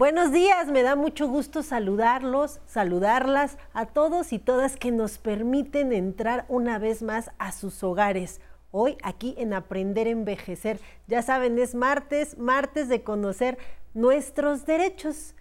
Buenos 0.00 0.32
días, 0.32 0.68
me 0.68 0.82
da 0.82 0.96
mucho 0.96 1.28
gusto 1.28 1.62
saludarlos, 1.62 2.62
saludarlas 2.64 3.58
a 3.74 3.84
todos 3.84 4.32
y 4.32 4.38
todas 4.38 4.76
que 4.76 4.92
nos 4.92 5.18
permiten 5.18 5.92
entrar 5.92 6.46
una 6.48 6.78
vez 6.78 7.02
más 7.02 7.30
a 7.36 7.52
sus 7.52 7.84
hogares. 7.84 8.40
Hoy 8.70 8.96
aquí 9.02 9.34
en 9.36 9.52
Aprender 9.52 10.06
a 10.06 10.10
Envejecer. 10.12 10.80
Ya 11.06 11.20
saben, 11.20 11.58
es 11.58 11.74
martes, 11.74 12.38
martes 12.38 12.88
de 12.88 13.02
conocer 13.02 13.58
nuestros 13.92 14.64
derechos. 14.64 15.34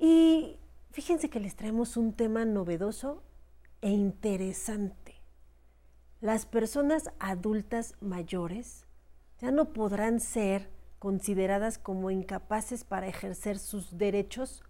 Y 0.00 0.56
fíjense 0.90 1.28
que 1.28 1.38
les 1.38 1.54
traemos 1.54 1.98
un 1.98 2.14
tema 2.14 2.46
novedoso 2.46 3.22
e 3.82 3.90
interesante. 3.90 5.16
Las 6.22 6.46
personas 6.46 7.10
adultas 7.18 7.94
mayores 8.00 8.86
ya 9.38 9.50
no 9.50 9.74
podrán 9.74 10.18
ser 10.18 10.77
consideradas 10.98 11.78
como 11.78 12.10
incapaces 12.10 12.84
para 12.84 13.08
ejercer 13.08 13.58
sus 13.58 13.98
derechos 13.98 14.62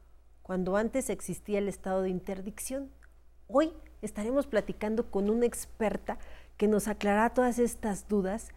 cuando 0.42 0.76
antes 0.76 1.10
existía 1.10 1.58
el 1.58 1.68
estado 1.68 2.02
de 2.02 2.10
interdicción. 2.10 2.90
Hoy 3.46 3.72
estaremos 4.02 4.46
platicando 4.46 5.10
con 5.10 5.30
una 5.30 5.46
experta 5.46 6.18
que 6.56 6.68
nos 6.68 6.88
aclarará 6.88 7.30
todas 7.30 7.58
estas 7.58 8.08
dudas 8.08 8.48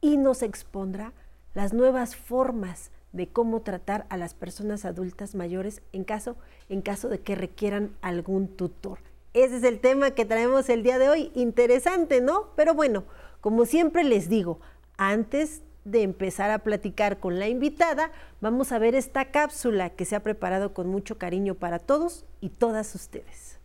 y 0.00 0.16
nos 0.16 0.42
expondrá 0.42 1.12
las 1.54 1.72
nuevas 1.72 2.16
formas 2.16 2.90
de 3.12 3.28
cómo 3.28 3.60
tratar 3.60 4.06
a 4.08 4.16
las 4.16 4.34
personas 4.34 4.84
adultas 4.84 5.34
mayores 5.34 5.82
en 5.92 6.04
caso, 6.04 6.36
en 6.68 6.80
caso 6.80 7.08
de 7.08 7.20
que 7.20 7.34
requieran 7.34 7.94
algún 8.00 8.48
tutor. 8.48 8.98
Ese 9.34 9.58
es 9.58 9.64
el 9.64 9.80
tema 9.80 10.12
que 10.12 10.24
traemos 10.24 10.68
el 10.68 10.82
día 10.82 10.98
de 10.98 11.08
hoy. 11.08 11.32
Interesante, 11.34 12.20
¿no? 12.20 12.50
Pero 12.56 12.74
bueno, 12.74 13.04
como 13.40 13.64
siempre 13.64 14.04
les 14.04 14.28
digo, 14.28 14.60
antes 14.96 15.62
de 15.84 16.02
empezar 16.02 16.50
a 16.50 16.60
platicar 16.60 17.18
con 17.18 17.38
la 17.38 17.48
invitada, 17.48 18.12
vamos 18.40 18.72
a 18.72 18.78
ver 18.78 18.94
esta 18.94 19.26
cápsula 19.26 19.90
que 19.90 20.04
se 20.04 20.16
ha 20.16 20.22
preparado 20.22 20.74
con 20.74 20.88
mucho 20.88 21.18
cariño 21.18 21.54
para 21.54 21.78
todos 21.78 22.24
y 22.40 22.50
todas 22.50 22.94
ustedes. 22.94 23.58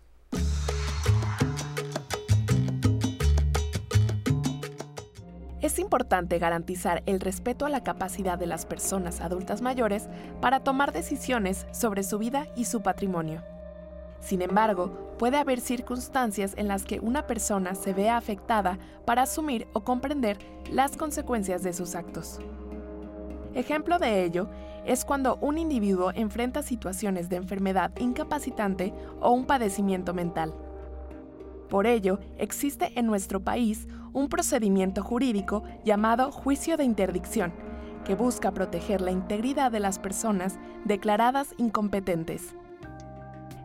Es 5.61 5.79
importante 5.79 6.39
garantizar 6.39 7.03
el 7.07 7.19
respeto 7.19 7.65
a 7.65 7.69
la 7.69 7.83
capacidad 7.83 8.37
de 8.37 8.45
las 8.45 8.65
personas 8.65 9.19
adultas 9.19 9.61
mayores 9.61 10.07
para 10.39 10.61
tomar 10.61 10.93
decisiones 10.93 11.65
sobre 11.71 12.03
su 12.03 12.19
vida 12.19 12.47
y 12.55 12.65
su 12.65 12.81
patrimonio. 12.81 13.43
Sin 14.19 14.41
embargo, 14.41 15.15
puede 15.17 15.37
haber 15.37 15.59
circunstancias 15.61 16.53
en 16.57 16.67
las 16.67 16.83
que 16.83 16.99
una 16.99 17.27
persona 17.27 17.75
se 17.75 17.93
vea 17.93 18.17
afectada 18.17 18.77
para 19.05 19.23
asumir 19.23 19.67
o 19.73 19.83
comprender 19.83 20.37
las 20.71 20.97
consecuencias 20.97 21.63
de 21.63 21.73
sus 21.73 21.95
actos. 21.95 22.39
Ejemplo 23.53 23.97
de 23.97 24.23
ello 24.23 24.47
es 24.85 25.03
cuando 25.03 25.37
un 25.41 25.57
individuo 25.57 26.11
enfrenta 26.13 26.61
situaciones 26.61 27.29
de 27.29 27.37
enfermedad 27.37 27.91
incapacitante 27.97 28.93
o 29.19 29.31
un 29.31 29.45
padecimiento 29.45 30.13
mental. 30.13 30.53
Por 31.69 31.85
ello, 31.87 32.19
existe 32.37 32.91
en 32.95 33.07
nuestro 33.07 33.41
país 33.41 33.87
un 34.13 34.29
procedimiento 34.29 35.03
jurídico 35.03 35.63
llamado 35.83 36.31
juicio 36.31 36.77
de 36.77 36.85
interdicción, 36.85 37.51
que 38.05 38.15
busca 38.15 38.51
proteger 38.51 39.01
la 39.01 39.11
integridad 39.11 39.71
de 39.71 39.81
las 39.81 39.99
personas 39.99 40.57
declaradas 40.85 41.53
incompetentes. 41.57 42.55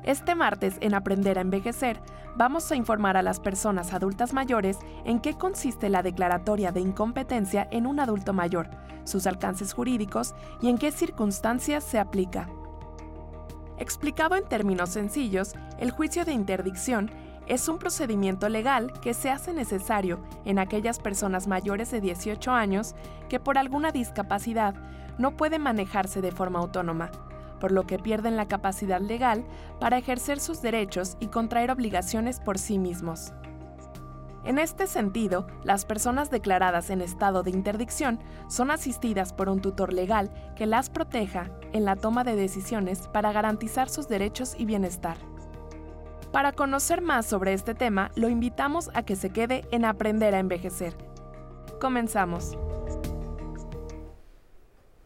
Este 0.05 0.35
martes 0.35 0.79
en 0.81 0.95
Aprender 0.95 1.39
a 1.39 1.43
Envejecer 1.43 2.01
vamos 2.35 2.71
a 2.73 2.77
informar 2.77 3.17
a 3.17 3.23
las 3.23 3.39
personas 3.39 3.93
adultas 3.93 4.33
mayores 4.33 4.79
en 5.05 5.21
qué 5.21 5.35
consiste 5.35 5.89
la 5.89 6.03
declaratoria 6.03 6.73
de 6.73 6.81
incompetencia 6.81 7.69
en 7.71 7.87
un 7.87 8.01
adulto 8.01 8.33
mayor, 8.33 8.69
sus 9.05 9.29
alcances 9.29 9.73
jurídicos 9.73 10.35
y 10.61 10.71
en 10.71 10.79
qué 10.79 10.91
circunstancias 10.91 11.85
se 11.85 12.01
aplica. 12.01 12.49
Explicado 13.79 14.35
en 14.35 14.49
términos 14.49 14.91
sencillos, 14.91 15.55
el 15.79 15.93
juicio 15.93 16.25
de 16.25 16.33
interdicción 16.33 17.09
es 17.47 17.69
un 17.69 17.79
procedimiento 17.79 18.49
legal 18.49 18.93
que 19.03 19.15
se 19.15 19.31
hace 19.31 19.53
necesario 19.53 20.21
en 20.45 20.59
aquellas 20.59 20.99
personas 20.99 21.47
mayores 21.47 21.93
de 21.93 22.01
18 22.01 22.51
años 22.51 22.97
que 23.29 23.39
por 23.39 23.57
alguna 23.57 23.93
discapacidad 23.93 24.75
no 25.19 25.37
pueden 25.37 25.63
manejarse 25.63 26.21
de 26.21 26.33
forma 26.33 26.59
autónoma 26.59 27.11
por 27.63 27.71
lo 27.71 27.87
que 27.87 27.97
pierden 27.97 28.37
la 28.37 28.49
capacidad 28.49 29.01
legal 29.01 29.45
para 29.79 29.97
ejercer 29.97 30.41
sus 30.41 30.63
derechos 30.63 31.17
y 31.21 31.29
contraer 31.29 31.71
obligaciones 31.71 32.41
por 32.41 32.59
sí 32.59 32.77
mismos. 32.77 33.33
En 34.45 34.59
este 34.59 34.89
sentido, 34.89 35.47
las 35.63 35.85
personas 35.85 36.29
declaradas 36.29 36.91
en 36.91 37.01
estado 37.01 37.45
de 37.45 37.53
interdicción 37.53 38.19
son 38.49 38.73
asistidas 38.73 39.33
por 39.33 39.49
un 39.49 39.61
tutor 39.61 39.93
legal 39.93 40.33
que 40.57 40.67
las 40.67 40.91
proteja 40.91 41.51
en 41.73 41.85
la 41.85 41.95
toma 41.95 42.25
de 42.25 42.35
decisiones 42.35 43.07
para 43.07 43.31
garantizar 43.31 43.89
sus 43.89 44.09
derechos 44.09 44.57
y 44.59 44.65
bienestar. 44.65 45.19
Para 46.33 46.51
conocer 46.51 47.01
más 47.01 47.27
sobre 47.27 47.53
este 47.53 47.77
tema, 47.77 48.11
lo 48.17 48.29
invitamos 48.29 48.91
a 48.95 49.05
que 49.05 49.15
se 49.15 49.31
quede 49.31 49.69
en 49.71 49.85
Aprender 49.85 50.35
a 50.35 50.41
Envejecer. 50.41 50.97
Comenzamos. 51.81 52.57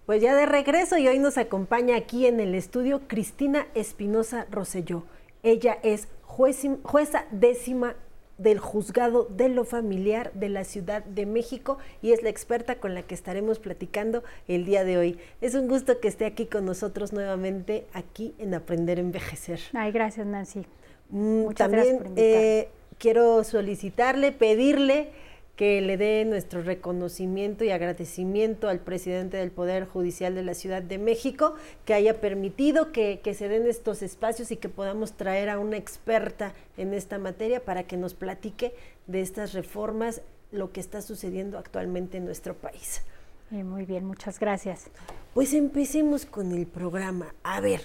Pues 0.06 0.22
ya 0.22 0.36
de 0.36 0.46
regreso 0.46 0.96
y 0.98 1.08
hoy 1.08 1.18
nos 1.18 1.36
acompaña 1.36 1.96
aquí 1.96 2.26
en 2.26 2.38
el 2.38 2.54
estudio 2.54 3.02
Cristina 3.08 3.66
Espinosa 3.74 4.46
Roselló. 4.52 5.02
Ella 5.42 5.78
es 5.82 6.06
jueza 6.22 7.24
décima 7.32 7.96
del 8.38 8.60
juzgado 8.60 9.24
de 9.24 9.48
lo 9.48 9.64
familiar 9.64 10.32
de 10.34 10.48
la 10.48 10.62
Ciudad 10.62 11.02
de 11.02 11.26
México 11.26 11.78
y 12.02 12.12
es 12.12 12.22
la 12.22 12.28
experta 12.28 12.76
con 12.76 12.94
la 12.94 13.02
que 13.02 13.16
estaremos 13.16 13.58
platicando 13.58 14.22
el 14.46 14.64
día 14.64 14.84
de 14.84 14.96
hoy. 14.96 15.18
Es 15.40 15.56
un 15.56 15.66
gusto 15.66 15.98
que 15.98 16.06
esté 16.06 16.24
aquí 16.24 16.46
con 16.46 16.64
nosotros 16.66 17.12
nuevamente 17.12 17.88
aquí 17.92 18.32
en 18.38 18.54
Aprender 18.54 18.98
a 18.98 19.00
Envejecer. 19.00 19.58
Ay, 19.72 19.90
gracias 19.90 20.24
Nancy. 20.24 20.66
Mm, 21.10 21.40
Muchas 21.40 21.56
también 21.56 21.98
gracias 21.98 22.12
eh, 22.16 22.68
quiero 22.98 23.42
solicitarle, 23.42 24.30
pedirle 24.30 25.10
que 25.56 25.80
le 25.80 25.96
dé 25.96 26.24
nuestro 26.26 26.62
reconocimiento 26.62 27.64
y 27.64 27.70
agradecimiento 27.70 28.68
al 28.68 28.80
presidente 28.80 29.38
del 29.38 29.50
Poder 29.50 29.86
Judicial 29.86 30.34
de 30.34 30.42
la 30.42 30.52
Ciudad 30.52 30.82
de 30.82 30.98
México, 30.98 31.54
que 31.86 31.94
haya 31.94 32.20
permitido 32.20 32.92
que, 32.92 33.20
se 33.36 33.48
den 33.48 33.66
estos 33.66 34.02
espacios 34.02 34.50
y 34.50 34.58
que 34.58 34.68
podamos 34.68 35.14
traer 35.14 35.48
a 35.48 35.58
una 35.58 35.78
experta 35.78 36.52
en 36.76 36.92
esta 36.92 37.18
materia 37.18 37.64
para 37.64 37.84
que 37.84 37.96
nos 37.96 38.12
platique 38.12 38.74
de 39.06 39.22
estas 39.22 39.54
reformas, 39.54 40.20
lo 40.52 40.72
que 40.72 40.80
está 40.80 41.00
sucediendo 41.00 41.58
actualmente 41.58 42.18
en 42.18 42.26
nuestro 42.26 42.54
país. 42.54 43.02
muy 43.50 43.86
bien, 43.86 44.04
muchas 44.04 44.38
gracias. 44.38 44.88
Pues 45.32 45.54
empecemos 45.54 46.26
con 46.26 46.52
el 46.52 46.66
programa. 46.66 47.34
A 47.42 47.60
ver, 47.60 47.80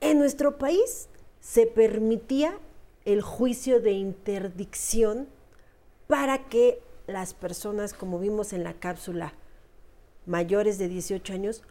en 0.00 0.18
nuestro 0.18 0.56
país 0.56 1.08
se 1.40 1.66
permitía 1.66 2.58
el 3.04 3.20
juicio 3.20 3.80
de 3.80 3.92
interdicción 3.92 5.28
para 6.08 6.48
que 6.48 6.82
las 7.06 7.34
personas, 7.34 7.94
como 7.94 8.18
vimos 8.18 8.52
en 8.52 8.64
la 8.64 8.74
cápsula, 8.74 9.34
mayores 10.26 10.78
de 10.78 10.88
18 10.88 11.32
años, 11.32 11.62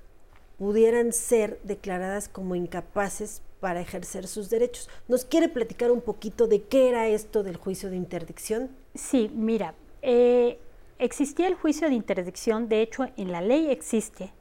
pudieran 0.58 1.12
ser 1.12 1.60
declaradas 1.64 2.30
como 2.30 2.56
incapaces 2.56 3.42
para 3.60 3.82
ejercer 3.82 4.28
sus 4.28 4.50
derechos. 4.50 4.90
¿Nos 5.08 5.26
quiere 5.26 5.50
platicar 5.50 5.92
un 5.92 6.02
poquito 6.02 6.48
de 6.48 6.64
qué 6.64 6.90
era 6.90 7.08
esto 7.08 7.44
del 7.44 7.58
juicio 7.58 7.90
de 7.90 7.96
interdicción? 7.96 8.70
Sí, 8.94 9.30
mira, 9.34 9.74
eh, 10.04 10.60
existía 11.00 11.48
el 11.48 11.56
juicio 11.56 11.90
de 11.90 11.96
interdicción, 11.96 12.70
de 12.70 12.82
hecho 12.82 13.08
en 13.18 13.32
la 13.32 13.42
ley 13.42 13.70
existe, 13.70 14.32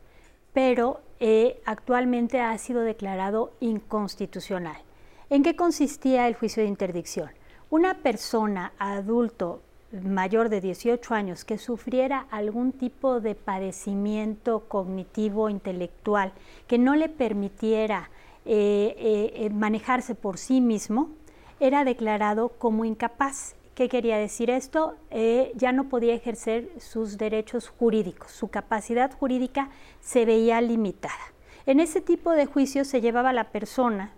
pero 0.53 1.01
eh, 1.21 1.61
actualmente 1.65 2.41
ha 2.41 2.57
sido 2.59 2.83
declarado 2.83 3.55
inconstitucional. 3.61 4.83
¿En 5.31 5.43
qué 5.43 5.57
consistía 5.57 6.29
el 6.29 6.35
juicio 6.35 6.63
de 6.63 6.69
interdicción? 6.69 7.31
Una 7.71 8.03
persona 8.03 8.73
adulto 8.79 9.63
mayor 9.93 10.49
de 10.49 10.61
18 10.61 11.15
años 11.15 11.45
que 11.45 11.59
sufriera 11.59 12.27
algún 12.31 12.73
tipo 12.73 13.21
de 13.21 13.35
padecimiento 13.35 14.65
cognitivo 14.69 15.49
intelectual 15.49 16.33
que 16.67 16.79
no 16.79 16.97
le 16.97 17.09
permitiera 17.09 18.11
eh, 18.49 18.95
eh, 18.99 19.33
eh, 19.35 19.51
manejarse 19.51 20.15
por 20.15 20.39
sí 20.39 20.61
mismo, 20.61 21.11
era 21.59 21.85
declarado 21.85 22.51
como 22.51 22.85
incapaz. 22.85 23.57
¿Qué 23.75 23.89
quería 23.89 24.19
decir 24.19 24.51
esto? 24.51 24.95
ya 25.55 25.73
no 25.73 25.89
podía 25.89 26.15
ejercer 26.15 26.71
sus 26.79 27.19
derechos 27.19 27.69
jurídicos, 27.69 28.31
su 28.31 28.49
capacidad 28.49 29.13
jurídica 29.13 29.69
se 30.01 30.25
veía 30.25 30.61
limitada. 30.61 31.15
En 31.67 31.81
ese 31.81 32.01
tipo 32.01 32.31
de 32.31 32.47
juicios 32.47 32.87
se 32.87 33.01
llevaba 33.01 33.31
a 33.31 33.35
la 33.35 33.51
persona 33.51 34.13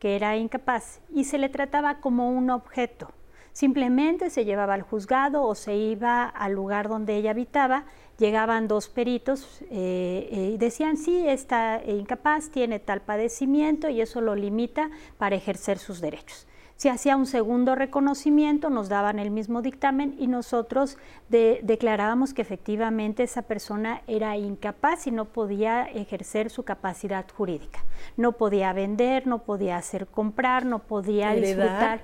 que 0.00 0.16
era 0.16 0.36
incapaz 0.36 1.00
y 1.14 1.24
se 1.24 1.38
le 1.38 1.48
trataba 1.48 2.00
como 2.00 2.30
un 2.30 2.50
objeto, 2.50 3.12
Simplemente 3.60 4.30
se 4.30 4.46
llevaba 4.46 4.72
al 4.72 4.80
juzgado 4.80 5.42
o 5.42 5.54
se 5.54 5.76
iba 5.76 6.24
al 6.24 6.54
lugar 6.54 6.88
donde 6.88 7.16
ella 7.16 7.32
habitaba, 7.32 7.84
llegaban 8.16 8.68
dos 8.68 8.88
peritos 8.88 9.60
eh, 9.70 10.30
eh, 10.32 10.52
y 10.54 10.56
decían, 10.56 10.96
sí, 10.96 11.28
está 11.28 11.82
incapaz, 11.86 12.48
tiene 12.48 12.78
tal 12.78 13.02
padecimiento 13.02 13.90
y 13.90 14.00
eso 14.00 14.22
lo 14.22 14.34
limita 14.34 14.88
para 15.18 15.36
ejercer 15.36 15.76
sus 15.76 16.00
derechos. 16.00 16.46
Se 16.76 16.88
hacía 16.88 17.16
un 17.16 17.26
segundo 17.26 17.74
reconocimiento, 17.74 18.70
nos 18.70 18.88
daban 18.88 19.18
el 19.18 19.30
mismo 19.30 19.60
dictamen 19.60 20.16
y 20.18 20.26
nosotros 20.26 20.96
declarábamos 21.28 22.32
que 22.32 22.40
efectivamente 22.40 23.24
esa 23.24 23.42
persona 23.42 24.00
era 24.06 24.38
incapaz 24.38 25.06
y 25.06 25.10
no 25.10 25.26
podía 25.26 25.84
ejercer 25.84 26.48
su 26.48 26.62
capacidad 26.62 27.26
jurídica. 27.36 27.84
No 28.16 28.32
podía 28.32 28.72
vender, 28.72 29.26
no 29.26 29.40
podía 29.40 29.76
hacer 29.76 30.06
comprar, 30.06 30.64
no 30.64 30.78
podía 30.78 31.32
disfrutar 31.32 32.00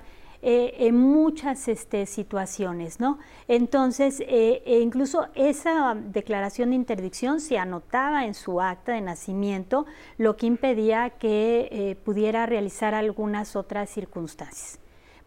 eh, 0.49 0.87
en 0.87 0.95
muchas 0.95 1.67
este, 1.67 2.05
situaciones, 2.05 3.01
¿no? 3.01 3.19
Entonces, 3.49 4.21
eh, 4.21 4.63
e 4.65 4.79
incluso 4.79 5.27
esa 5.35 5.93
declaración 5.93 6.69
de 6.69 6.77
interdicción 6.77 7.41
se 7.41 7.57
anotaba 7.57 8.23
en 8.23 8.33
su 8.33 8.61
acta 8.61 8.93
de 8.93 9.01
nacimiento, 9.01 9.85
lo 10.17 10.37
que 10.37 10.45
impedía 10.45 11.09
que 11.09 11.67
eh, 11.69 11.95
pudiera 11.97 12.45
realizar 12.45 12.93
algunas 12.93 13.57
otras 13.57 13.89
circunstancias. 13.89 14.79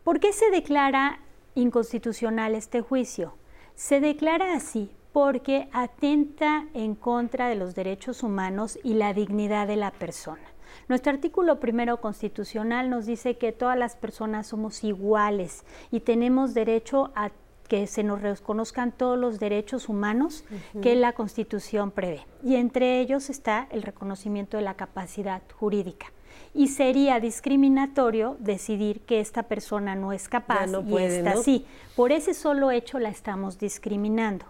¿Por 0.05 0.21
qué 0.21 0.33
se 0.33 0.51
declara 0.51 1.21
inconstitucional 1.55 2.55
este 2.55 2.81
juicio? 2.81 3.35
Se 3.75 4.01
declara 4.01 4.55
así 4.55 4.91
porque 5.13 5.69
atenta 5.75 6.65
en 6.73 6.95
contra 6.95 7.49
de 7.51 7.57
los 7.57 7.75
derechos 7.75 8.23
humanos 8.23 8.79
y 8.83 8.95
la 8.95 9.13
dignidad 9.13 9.67
de 9.67 9.77
la 9.77 9.91
persona. 9.91 10.49
Nuestro 10.91 11.13
artículo 11.13 11.61
primero 11.61 12.01
constitucional 12.01 12.91
nos 12.91 13.07
dice 13.07 13.39
que 13.39 13.53
todas 13.53 13.79
las 13.79 13.95
personas 13.95 14.49
somos 14.49 14.83
iguales 14.83 15.65
y 15.93 16.01
tenemos 16.01 16.53
derecho 16.53 17.13
a 17.15 17.31
que 17.69 17.87
se 17.87 18.03
nos 18.03 18.21
reconozcan 18.21 18.91
todos 18.91 19.17
los 19.17 19.39
derechos 19.39 19.89
humanos 19.89 20.45
que 20.83 20.97
la 20.97 21.13
Constitución 21.13 21.93
prevé. 21.93 22.27
Y 22.43 22.57
entre 22.57 22.99
ellos 22.99 23.31
está 23.31 23.69
el 23.71 23.83
reconocimiento 23.83 24.57
de 24.57 24.65
la 24.65 24.75
capacidad 24.75 25.43
jurídica. 25.55 26.07
Y 26.55 26.67
sería 26.67 27.21
discriminatorio 27.21 28.37
decidir 28.41 29.03
que 29.03 29.21
esta 29.21 29.45
persona 29.45 29.95
no 29.95 30.13
es 30.13 30.29
capaz 30.29 30.67
y 30.89 30.97
esta 30.97 31.37
sí. 31.37 31.67
Por 31.95 32.11
ese 32.11 32.35
solo 32.35 32.73
hecho 32.73 32.99
la 32.99 33.11
estamos 33.11 33.61
discriminando. 33.61 34.45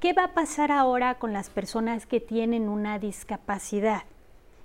¿Qué 0.00 0.12
va 0.12 0.24
a 0.24 0.34
pasar 0.34 0.72
ahora 0.72 1.20
con 1.20 1.32
las 1.32 1.50
personas 1.50 2.04
que 2.04 2.18
tienen 2.18 2.68
una 2.68 2.98
discapacidad? 2.98 4.02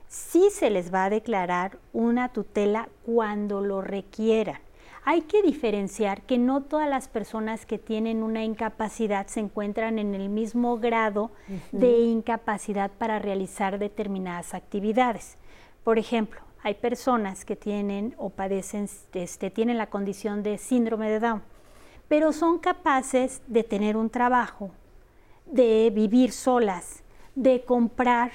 Sí 0.09 0.50
se 0.51 0.69
les 0.69 0.94
va 0.94 1.06
a 1.06 1.09
declarar 1.09 1.77
una 1.94 2.29
tutela 2.29 2.89
cuando 3.06 3.61
lo 3.61 3.81
requieran. 3.81 4.59
Hay 5.06 5.21
que 5.21 5.41
diferenciar 5.41 6.23
que 6.23 6.38
no 6.38 6.61
todas 6.61 6.89
las 6.89 7.07
personas 7.07 7.65
que 7.65 7.77
tienen 7.77 8.21
una 8.21 8.44
incapacidad 8.44 9.27
se 9.27 9.39
encuentran 9.39 9.97
en 9.97 10.13
el 10.13 10.29
mismo 10.29 10.77
grado 10.77 11.31
de 11.71 12.00
incapacidad 12.00 12.91
para 12.91 13.17
realizar 13.17 13.79
determinadas 13.79 14.53
actividades. 14.53 15.38
Por 15.83 15.97
ejemplo, 15.97 16.41
hay 16.61 16.73
personas 16.73 17.45
que 17.45 17.56
tienen 17.56 18.13
o 18.17 18.29
padecen, 18.29 18.89
este, 19.13 19.50
tienen 19.50 19.77
la 19.77 19.89
condición 19.89 20.44
de 20.44 20.57
síndrome 20.57 21.09
de 21.09 21.19
Down, 21.19 21.41
pero 22.07 22.33
son 22.33 22.59
capaces 22.59 23.41
de 23.47 23.63
tener 23.63 23.95
un 23.95 24.09
trabajo, 24.09 24.71
de 25.45 25.91
vivir 25.95 26.33
solas, 26.33 27.03
de 27.35 27.63
comprar 27.63 28.31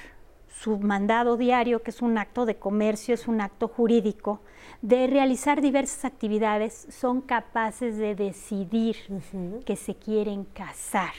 su 0.59 0.79
mandado 0.79 1.37
diario, 1.37 1.83
que 1.83 1.91
es 1.91 2.01
un 2.01 2.17
acto 2.17 2.45
de 2.45 2.55
comercio, 2.55 3.13
es 3.13 3.27
un 3.27 3.41
acto 3.41 3.67
jurídico, 3.67 4.41
de 4.81 5.07
realizar 5.07 5.61
diversas 5.61 6.05
actividades, 6.05 6.87
son 6.89 7.21
capaces 7.21 7.97
de 7.97 8.15
decidir 8.15 8.95
que 9.65 9.75
se 9.75 9.95
quieren 9.95 10.45
casar. 10.45 11.13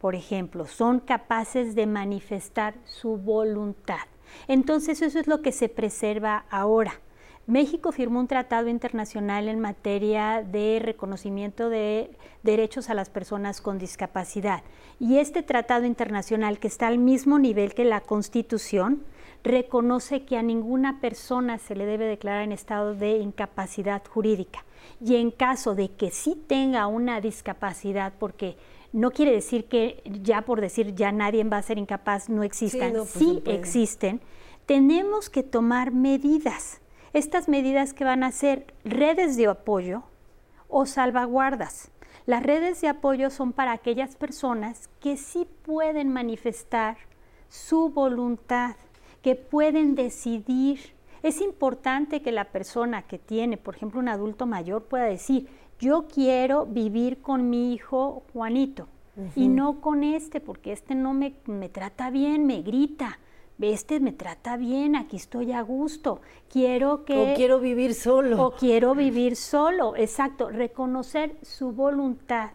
Por 0.00 0.14
ejemplo, 0.14 0.66
son 0.66 1.00
capaces 1.00 1.74
de 1.74 1.86
manifestar 1.86 2.74
su 2.84 3.16
voluntad. 3.16 4.06
Entonces 4.48 5.00
eso 5.02 5.18
es 5.18 5.26
lo 5.26 5.40
que 5.40 5.52
se 5.52 5.68
preserva 5.68 6.44
ahora. 6.50 7.00
México 7.46 7.92
firmó 7.92 8.20
un 8.20 8.26
tratado 8.26 8.68
internacional 8.68 9.48
en 9.48 9.60
materia 9.60 10.42
de 10.42 10.80
reconocimiento 10.82 11.68
de 11.68 12.10
derechos 12.42 12.88
a 12.88 12.94
las 12.94 13.10
personas 13.10 13.60
con 13.60 13.78
discapacidad. 13.78 14.62
Y 14.98 15.18
este 15.18 15.42
tratado 15.42 15.84
internacional, 15.84 16.58
que 16.58 16.68
está 16.68 16.86
al 16.86 16.98
mismo 16.98 17.38
nivel 17.38 17.74
que 17.74 17.84
la 17.84 18.00
Constitución, 18.00 19.02
reconoce 19.42 20.24
que 20.24 20.38
a 20.38 20.42
ninguna 20.42 21.00
persona 21.00 21.58
se 21.58 21.74
le 21.74 21.84
debe 21.84 22.06
declarar 22.06 22.44
en 22.44 22.52
estado 22.52 22.94
de 22.94 23.18
incapacidad 23.18 24.02
jurídica. 24.08 24.64
Y 25.04 25.16
en 25.16 25.30
caso 25.30 25.74
de 25.74 25.90
que 25.90 26.10
sí 26.10 26.42
tenga 26.46 26.86
una 26.86 27.20
discapacidad, 27.20 28.14
porque 28.18 28.56
no 28.94 29.10
quiere 29.10 29.32
decir 29.32 29.66
que 29.66 30.02
ya 30.22 30.42
por 30.42 30.62
decir 30.62 30.94
ya 30.94 31.12
nadie 31.12 31.44
va 31.44 31.58
a 31.58 31.62
ser 31.62 31.76
incapaz, 31.76 32.30
no 32.30 32.42
existan, 32.42 32.94
sí, 33.06 33.42
pues 33.44 33.58
existen, 33.58 34.22
tenemos 34.64 35.28
que 35.28 35.42
tomar 35.42 35.90
medidas 35.90 36.80
estas 37.14 37.48
medidas 37.48 37.94
que 37.94 38.04
van 38.04 38.24
a 38.24 38.32
ser 38.32 38.74
redes 38.84 39.36
de 39.36 39.46
apoyo 39.46 40.02
o 40.68 40.84
salvaguardas. 40.84 41.92
Las 42.26 42.42
redes 42.42 42.80
de 42.80 42.88
apoyo 42.88 43.30
son 43.30 43.52
para 43.52 43.72
aquellas 43.72 44.16
personas 44.16 44.90
que 45.00 45.16
sí 45.16 45.46
pueden 45.64 46.12
manifestar 46.12 46.96
su 47.48 47.90
voluntad, 47.90 48.74
que 49.22 49.36
pueden 49.36 49.94
decidir. 49.94 50.80
Es 51.22 51.40
importante 51.40 52.20
que 52.20 52.32
la 52.32 52.46
persona 52.46 53.02
que 53.02 53.18
tiene, 53.18 53.56
por 53.58 53.76
ejemplo, 53.76 54.00
un 54.00 54.08
adulto 54.08 54.46
mayor 54.46 54.82
pueda 54.84 55.04
decir, 55.04 55.48
yo 55.78 56.06
quiero 56.12 56.66
vivir 56.66 57.22
con 57.22 57.48
mi 57.48 57.74
hijo 57.74 58.24
Juanito 58.32 58.88
y 59.36 59.46
no 59.46 59.80
con 59.80 60.02
este, 60.02 60.40
porque 60.40 60.72
este 60.72 60.96
no 60.96 61.14
me, 61.14 61.34
me 61.46 61.68
trata 61.68 62.10
bien, 62.10 62.46
me 62.46 62.62
grita, 62.62 63.20
este 63.60 64.00
me 64.00 64.12
trata 64.12 64.56
bien, 64.56 64.96
aquí 64.96 65.16
estoy 65.16 65.52
a 65.52 65.62
gusto, 65.62 66.20
quiero 66.50 67.04
que... 67.04 67.32
O 67.32 67.34
quiero 67.34 67.60
vivir 67.60 67.94
solo. 67.94 68.42
O 68.42 68.50
quiero 68.52 68.94
vivir 68.94 69.36
solo, 69.36 69.96
exacto, 69.96 70.50
reconocer 70.50 71.36
su 71.42 71.72
voluntad 71.72 72.50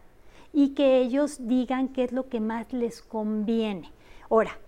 y 0.52 0.70
que 0.70 1.00
ellos 1.00 1.48
digan 1.48 1.90
qué 1.90 2.04
es 2.04 2.12
lo 2.12 2.28
que 2.28 2.40
más 2.40 2.74
les 2.74 3.02
conviene. 3.02 3.92
Ahora, 4.30 4.60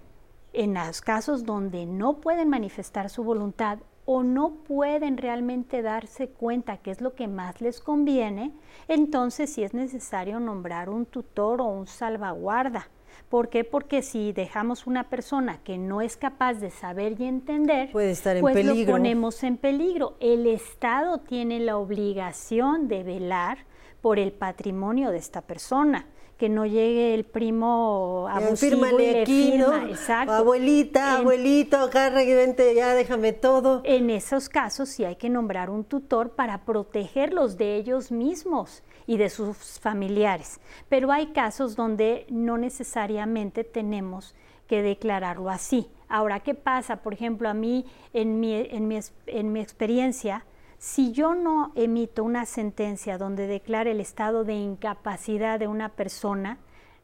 en 0.53 0.73
los 0.73 1.01
casos 1.01 1.45
donde 1.45 1.85
no 1.85 2.17
pueden 2.17 2.49
manifestar 2.49 3.09
su 3.09 3.23
voluntad 3.23 3.79
o 4.05 4.23
no 4.23 4.51
pueden 4.67 5.17
realmente 5.17 5.81
darse 5.81 6.29
cuenta 6.29 6.77
qué 6.77 6.91
es 6.91 7.01
lo 7.01 7.13
que 7.13 7.27
más 7.27 7.61
les 7.61 7.79
conviene, 7.79 8.51
entonces 8.87 9.53
sí 9.53 9.63
es 9.63 9.73
necesario 9.73 10.39
nombrar 10.39 10.89
un 10.89 11.05
tutor 11.05 11.61
o 11.61 11.65
un 11.65 11.87
salvaguarda 11.87 12.89
¿Por 13.29 13.49
qué? 13.49 13.63
Porque 13.63 14.01
si 14.01 14.33
dejamos 14.33 14.87
una 14.87 15.09
persona 15.09 15.59
que 15.63 15.77
no 15.77 16.01
es 16.01 16.17
capaz 16.17 16.55
de 16.55 16.69
saber 16.69 17.19
y 17.19 17.25
entender, 17.25 17.91
Puede 17.91 18.11
estar 18.11 18.35
en 18.35 18.41
pues 18.41 18.65
lo 18.65 18.75
ponemos 18.85 19.43
en 19.43 19.57
peligro. 19.57 20.15
El 20.19 20.47
Estado 20.47 21.19
tiene 21.19 21.59
la 21.59 21.77
obligación 21.77 22.87
de 22.87 23.03
velar 23.03 23.59
por 24.01 24.19
el 24.19 24.31
patrimonio 24.31 25.11
de 25.11 25.17
esta 25.17 25.41
persona 25.41 26.07
que 26.41 26.49
no 26.49 26.65
llegue 26.65 27.13
el 27.13 27.23
primo 27.23 28.27
abusivo 28.27 28.83
y 28.87 28.97
le 28.97 29.21
aquí, 29.21 29.51
firma. 29.51 29.85
Exacto. 29.87 30.33
Abuelita, 30.33 31.17
abuelito, 31.17 31.77
acá 31.77 32.11
ya 32.23 32.95
déjame 32.95 33.31
todo. 33.31 33.81
En 33.83 34.09
esos 34.09 34.49
casos 34.49 34.89
sí 34.89 35.05
hay 35.05 35.17
que 35.17 35.29
nombrar 35.29 35.69
un 35.69 35.83
tutor 35.83 36.31
para 36.31 36.65
protegerlos 36.65 37.57
de 37.57 37.75
ellos 37.75 38.11
mismos 38.11 38.81
y 39.07 39.17
de 39.17 39.29
sus 39.29 39.79
familiares. 39.79 40.59
Pero 40.89 41.11
hay 41.11 41.27
casos 41.27 41.75
donde 41.75 42.25
no 42.29 42.57
necesariamente 42.57 43.63
tenemos 43.63 44.35
que 44.67 44.81
declararlo 44.81 45.49
así. 45.49 45.89
Ahora, 46.07 46.39
¿qué 46.39 46.55
pasa? 46.55 46.97
Por 46.97 47.13
ejemplo, 47.13 47.49
a 47.49 47.53
mí, 47.53 47.85
en 48.13 48.39
mi, 48.39 48.53
en 48.55 48.87
mi, 48.87 48.99
en 49.27 49.51
mi 49.51 49.59
experiencia, 49.59 50.45
si 50.77 51.11
yo 51.11 51.35
no 51.35 51.71
emito 51.75 52.23
una 52.23 52.45
sentencia 52.45 53.17
donde 53.17 53.47
declare 53.47 53.91
el 53.91 53.99
estado 53.99 54.43
de 54.43 54.53
incapacidad 54.53 55.59
de 55.59 55.67
una 55.67 55.89
persona, 55.89 56.57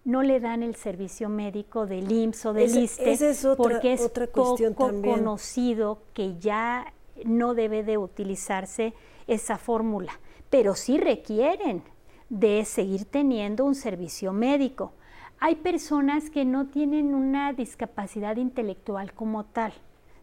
no 0.04 0.24
le 0.24 0.39
dan 0.39 0.63
el 0.63 0.75
servicio 0.75 1.27
médico 1.27 1.86
del 1.86 2.10
IMSS 2.10 2.46
o 2.46 2.54
del 2.54 2.77
ISTE 2.77 3.12
es 3.12 3.44
otra, 3.44 3.62
porque 3.62 3.94
es 3.94 4.01
otra 4.01 4.25
poco 4.25 4.58
también. 4.77 5.18
conocido 5.18 6.00
que 6.13 6.39
ya 6.39 6.94
no 7.25 7.54
debe 7.54 7.84
de 7.84 7.98
utilizarse 7.98 8.94
esa 9.27 9.58
fórmula 9.58 10.18
pero 10.50 10.75
sí 10.75 10.98
requieren 10.98 11.84
de 12.30 12.66
seguir 12.66 13.06
teniendo 13.06 13.66
un 13.66 13.75
servicio 13.75 14.34
médico. 14.34 14.94
Hay 15.39 15.56
personas 15.56 16.30
que 16.30 16.46
no 16.46 16.68
tienen 16.68 17.13
una 17.13 17.54
discapacidad 17.54 18.38
intelectual 18.38 19.13
como 19.13 19.46
tal, 19.46 19.74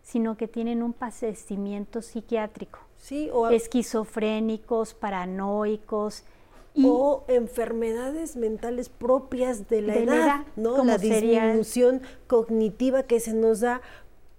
sino 0.03 0.37
que 0.37 0.49
tienen 0.49 0.83
un 0.83 0.93
padecimiento 0.93 2.03
psiquiátrico. 2.03 2.81
Sí, 2.97 3.31
o 3.33 3.49
esquizofrénicos, 3.49 4.95
paranoicos, 4.95 6.25
o 6.83 7.25
enfermedades 7.29 8.35
mentales 8.35 8.89
propias 8.89 9.69
de 9.69 9.83
la 9.83 9.95
edad, 9.97 10.47
¿no? 10.57 10.85
La 10.85 10.99
disminución 10.99 12.03
cognitiva 12.27 13.05
que 13.05 13.21
se 13.21 13.33
nos 13.33 13.61
da 13.61 13.81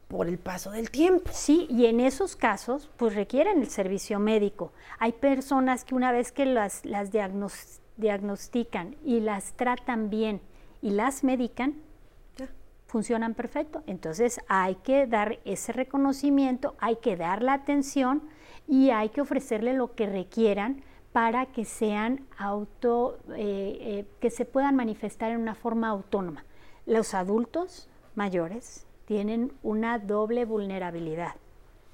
por 0.07 0.27
el 0.27 0.37
paso 0.37 0.71
del 0.71 0.91
tiempo. 0.91 1.29
Sí, 1.33 1.67
y 1.69 1.85
en 1.85 1.99
esos 1.99 2.35
casos, 2.35 2.89
pues 2.97 3.15
requieren 3.15 3.61
el 3.61 3.69
servicio 3.69 4.19
médico. 4.19 4.71
Hay 4.99 5.13
personas 5.13 5.83
que 5.83 5.95
una 5.95 6.11
vez 6.11 6.31
que 6.31 6.45
las, 6.45 6.85
las 6.85 7.11
diagnostican 7.97 8.95
y 9.03 9.19
las 9.19 9.53
tratan 9.53 10.09
bien 10.09 10.41
y 10.81 10.91
las 10.91 11.23
medican, 11.23 11.75
funcionan 12.87 13.33
perfecto. 13.33 13.83
Entonces 13.87 14.39
hay 14.47 14.75
que 14.75 15.05
dar 15.07 15.39
ese 15.43 15.73
reconocimiento, 15.73 16.75
hay 16.79 16.97
que 16.97 17.17
dar 17.17 17.41
la 17.43 17.53
atención 17.53 18.23
y 18.67 18.91
hay 18.91 19.09
que 19.09 19.21
ofrecerle 19.21 19.73
lo 19.73 19.95
que 19.95 20.05
requieran 20.05 20.81
para 21.11 21.45
que 21.45 21.65
sean 21.65 22.25
auto, 22.37 23.19
eh, 23.35 23.77
eh, 23.81 24.05
que 24.19 24.29
se 24.29 24.45
puedan 24.45 24.75
manifestar 24.75 25.31
en 25.31 25.39
una 25.39 25.55
forma 25.55 25.89
autónoma. 25.89 26.45
Los 26.85 27.13
adultos 27.13 27.89
mayores 28.15 28.85
tienen 29.05 29.51
una 29.63 29.99
doble 29.99 30.45
vulnerabilidad. 30.45 31.35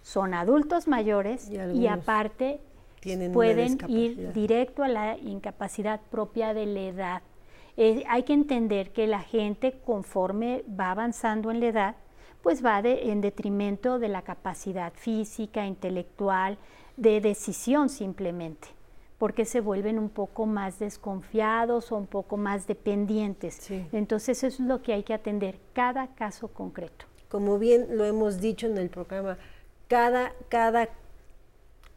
Son 0.01 0.33
adultos 0.33 0.87
mayores 0.87 1.49
y, 1.49 1.87
aparte 1.87 2.59
pueden 3.33 3.77
ir 3.87 4.33
directo 4.33 4.83
a 4.83 4.87
la 4.87 5.17
incapacidad 5.17 6.01
propia 6.09 6.53
de 6.53 6.65
la 6.65 6.79
edad. 6.81 7.21
Eh, 7.77 8.03
hay 8.07 8.23
que 8.23 8.33
entender 8.33 8.91
que 8.91 9.07
la 9.07 9.21
gente 9.21 9.79
conforme 9.85 10.63
va 10.67 10.91
avanzando 10.91 11.51
en 11.51 11.59
la 11.59 11.67
edad, 11.67 11.95
pues 12.41 12.65
va 12.65 12.79
en 12.79 13.21
detrimento 13.21 13.99
de 13.99 14.09
la 14.09 14.23
capacidad 14.23 14.93
física, 14.93 15.65
intelectual, 15.65 16.57
de 16.97 17.21
decisión 17.21 17.89
simplemente 17.89 18.80
porque 19.21 19.45
se 19.45 19.61
vuelven 19.61 19.99
un 19.99 20.09
poco 20.09 20.47
más 20.47 20.79
desconfiados 20.79 21.91
o 21.91 21.95
un 21.95 22.07
poco 22.07 22.37
más 22.37 22.65
dependientes. 22.65 23.69
Entonces 23.91 24.43
eso 24.43 24.47
es 24.47 24.59
lo 24.59 24.81
que 24.81 24.93
hay 24.93 25.03
que 25.03 25.13
atender, 25.13 25.59
cada 25.73 26.15
caso 26.15 26.47
concreto. 26.47 27.05
Como 27.29 27.59
bien 27.59 27.97
lo 27.97 28.03
hemos 28.03 28.41
dicho 28.41 28.65
en 28.65 28.79
el 28.79 28.89
programa, 28.89 29.37
cada, 29.87 30.33
cada 30.49 30.89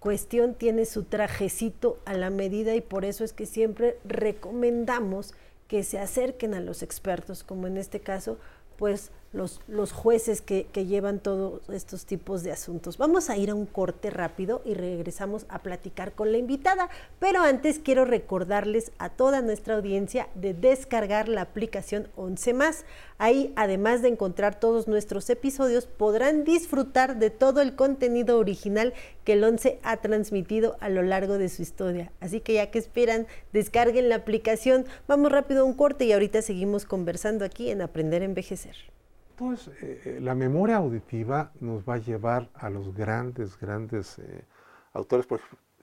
cuestión 0.01 0.53
tiene 0.53 0.85
su 0.85 1.05
trajecito 1.05 1.99
a 2.05 2.13
la 2.13 2.29
medida 2.29 2.75
y 2.75 2.83
por 2.83 3.07
eso 3.07 3.25
es 3.25 3.33
que 3.33 3.47
siempre 3.47 3.97
recomendamos 4.05 5.33
que 5.67 5.83
se 5.83 5.99
acerquen 5.99 6.53
a 6.53 6.61
los 6.61 6.83
expertos, 6.83 7.43
como 7.43 7.67
en 7.67 7.79
este 7.79 8.01
caso, 8.01 8.37
pues 8.77 9.13
los, 9.35 9.93
jueces 9.93 10.41
que, 10.41 10.67
que, 10.73 10.87
llevan 10.87 11.19
todos 11.19 11.69
estos 11.69 12.07
tipos 12.07 12.43
de 12.43 12.53
asuntos. 12.53 12.99
Vamos 12.99 13.31
a 13.31 13.37
ir 13.37 13.51
a 13.51 13.55
un 13.55 13.67
corte 13.67 14.11
rápido 14.11 14.63
y 14.65 14.75
regresamos 14.75 15.45
a 15.49 15.59
platicar 15.61 16.13
con 16.13 16.31
la 16.31 16.39
invitada, 16.39 16.89
pero 17.19 17.43
antes 17.43 17.81
quiero 17.81 18.05
recordarles 18.05 18.93
a 18.99 19.11
toda 19.11 19.43
nuestra 19.43 19.75
audiencia 19.75 20.29
de 20.35 20.55
descargar 20.55 21.29
la 21.29 21.43
aplicación 21.43 22.09
11 22.17 22.55
más. 22.55 22.85
Ahí, 23.19 23.53
además 23.57 24.03
de 24.03 24.09
encontrar 24.09 24.59
todos 24.59 24.89
nuestros 24.89 25.29
episodios, 25.31 25.87
podrán 25.87 26.45
disfrutar 26.45 27.19
de 27.19 27.31
todo 27.31 27.61
el 27.61 27.75
contenido 27.75 28.39
original 28.39 28.95
que 29.25 29.35
el 29.35 29.45
11 29.45 29.81
ha 29.83 29.97
transmitido 29.99 30.77
a 30.81 30.89
lo 30.89 31.03
largo 31.03 31.39
de 31.39 31.49
su 31.49 31.63
historia. 31.63 32.13
Así 32.21 32.41
que 32.41 32.55
ya 32.55 32.71
que 32.71 32.79
esperan, 32.79 33.27
descarguen 33.53 34.09
la 34.09 34.17
aplicación. 34.17 34.87
Vamos 35.09 35.33
rápido 35.33 35.63
a 35.63 35.65
un 35.65 35.75
corte 35.75 36.05
y 36.05 36.13
ahorita 36.13 36.43
seguimos 36.43 36.85
conversando 36.85 37.45
aquí 37.45 37.71
en 37.71 37.83
Aprender 37.83 38.23
a 38.23 38.27
Envejecer. 38.27 38.94
Entonces, 39.37 39.75
eh, 39.83 40.03
eh, 40.05 40.19
la 40.21 40.37
memoria 40.37 40.77
auditiva 40.77 41.51
nos 41.59 41.83
va 41.83 41.95
a 41.95 41.99
llevar 41.99 42.49
a 42.55 42.71
los 42.71 42.95
grandes, 42.95 43.59
grandes 43.59 44.21
eh, 44.21 44.45
autores. 44.93 45.27
Por 45.27 45.41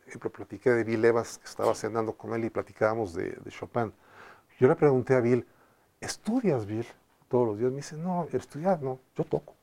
ejemplo, 0.08 0.30
platiqué 0.30 0.70
de 0.70 0.86
Bill 0.86 1.04
Evans, 1.04 1.38
que 1.38 1.46
estaba 1.48 1.76
cenando 1.76 2.14
con 2.14 2.34
él 2.34 2.46
y 2.46 2.50
platicábamos 2.50 3.14
de, 3.14 3.38
Chopin. 3.50 3.92
Yo 4.58 4.70
le 4.70 4.76
pregunté 4.76 5.16
a 5.16 5.20
Bill, 5.20 5.46
¿estudias, 6.00 6.66
Bill? 6.66 6.86
Todos 7.28 7.46
los 7.46 7.60
días. 7.60 7.72
Me 7.72 7.78
dice, 7.78 7.98
no, 7.98 8.26
estudiar 8.32 8.82
no, 8.82 9.02
yo 9.18 9.26
toco. 9.26 9.54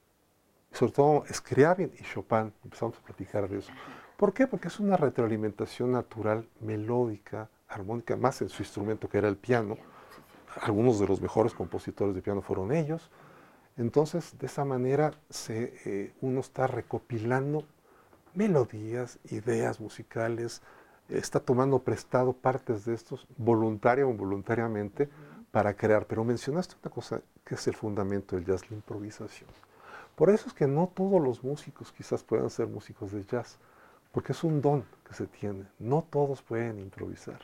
Y 0.71 0.76
sobre 0.76 0.92
todo, 0.92 1.25
Scriabin 1.33 1.90
y 1.99 2.02
Chopin. 2.02 2.52
Empezamos 2.62 2.99
a 2.99 3.00
platicar 3.00 3.49
de 3.49 3.61
eso. 3.61 3.73
¿Por 4.18 4.35
qué? 4.35 4.47
Porque 4.47 4.68
es 4.68 4.78
una 4.80 4.99
retroalimentación 4.99 5.92
natural, 5.92 6.47
melódica, 6.61 7.49
armónica, 7.68 8.16
más 8.16 8.42
en 8.42 8.50
su 8.50 8.62
instrumento 8.62 9.09
que 9.09 9.16
era 9.16 9.28
el 9.28 9.38
piano. 9.38 9.78
Algunos 10.61 11.00
de 11.00 11.07
los 11.07 11.23
mejores 11.23 11.54
compositores 11.54 12.14
de 12.14 12.21
piano 12.21 12.42
fueron 12.42 12.71
ellos 12.71 13.11
entonces, 13.78 14.37
de 14.38 14.47
esa 14.47 14.64
manera 14.64 15.12
eh, 15.49 16.12
uno 16.20 16.40
está 16.40 16.66
recopilando 16.66 17.64
melodías, 18.35 19.20
ideas 19.30 19.80
musicales, 19.80 20.62
está 21.08 21.38
tomando 21.38 21.78
prestado 21.78 22.32
partes 22.32 22.85
de 22.85 22.94
estos, 22.94 23.26
voluntaria 23.37 24.04
o 24.04 24.11
involuntariamente, 24.11 25.08
para 25.52 25.75
crear. 25.75 26.06
Pero 26.06 26.25
mencionaste 26.25 26.75
una 26.82 26.92
cosa 26.92 27.23
que 27.44 27.54
es 27.54 27.66
el 27.68 27.75
fundamento 27.75 28.35
del 28.35 28.44
jazz, 28.44 28.68
la 28.68 28.76
improvisación. 28.76 29.49
Por 30.16 30.30
eso 30.30 30.49
es 30.49 30.54
que 30.54 30.66
no 30.66 30.90
todos 30.92 31.23
los 31.23 31.44
músicos 31.44 31.92
quizás 31.92 32.25
puedan 32.25 32.50
ser 32.50 32.66
músicos 32.66 33.12
de 33.12 33.25
jazz, 33.25 33.58
porque 34.11 34.32
es 34.32 34.42
un 34.42 34.61
don 34.61 34.85
que 35.06 35.14
se 35.14 35.28
tiene. 35.28 35.66
No 35.78 36.04
todos 36.11 36.42
pueden 36.42 36.80
improvisar. 36.80 37.40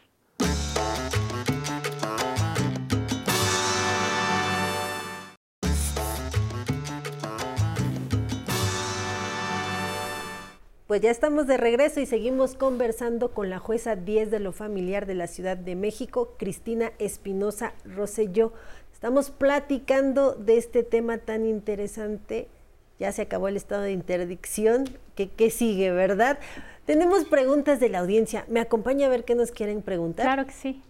Pues 10.94 11.02
ya 11.02 11.10
estamos 11.10 11.48
de 11.48 11.56
regreso 11.56 11.98
y 11.98 12.06
seguimos 12.06 12.54
conversando 12.54 13.32
con 13.32 13.50
la 13.50 13.58
jueza 13.58 13.96
10 13.96 14.30
de 14.30 14.38
lo 14.38 14.52
familiar 14.52 15.06
de 15.06 15.16
la 15.16 15.26
Ciudad 15.26 15.56
de 15.56 15.74
México, 15.74 16.36
Cristina 16.38 16.92
Espinosa 17.00 17.72
Rosselló. 17.84 18.52
Estamos 18.92 19.32
platicando 19.32 20.36
de 20.36 20.56
este 20.56 20.84
tema 20.84 21.18
tan 21.18 21.46
interesante. 21.46 22.46
Ya 23.00 23.10
se 23.10 23.22
acabó 23.22 23.48
el 23.48 23.56
estado 23.56 23.82
de 23.82 23.90
interdicción. 23.90 24.84
¿Qué, 25.16 25.28
qué 25.30 25.50
sigue, 25.50 25.90
verdad? 25.90 26.38
Tenemos 26.84 27.24
preguntas 27.24 27.80
de 27.80 27.88
la 27.88 27.98
audiencia. 27.98 28.44
¿Me 28.48 28.60
acompaña 28.60 29.08
a 29.08 29.10
ver 29.10 29.24
qué 29.24 29.34
nos 29.34 29.50
quieren 29.50 29.82
preguntar? 29.82 30.26
Claro 30.26 30.46
que 30.46 30.52
sí. 30.52 30.80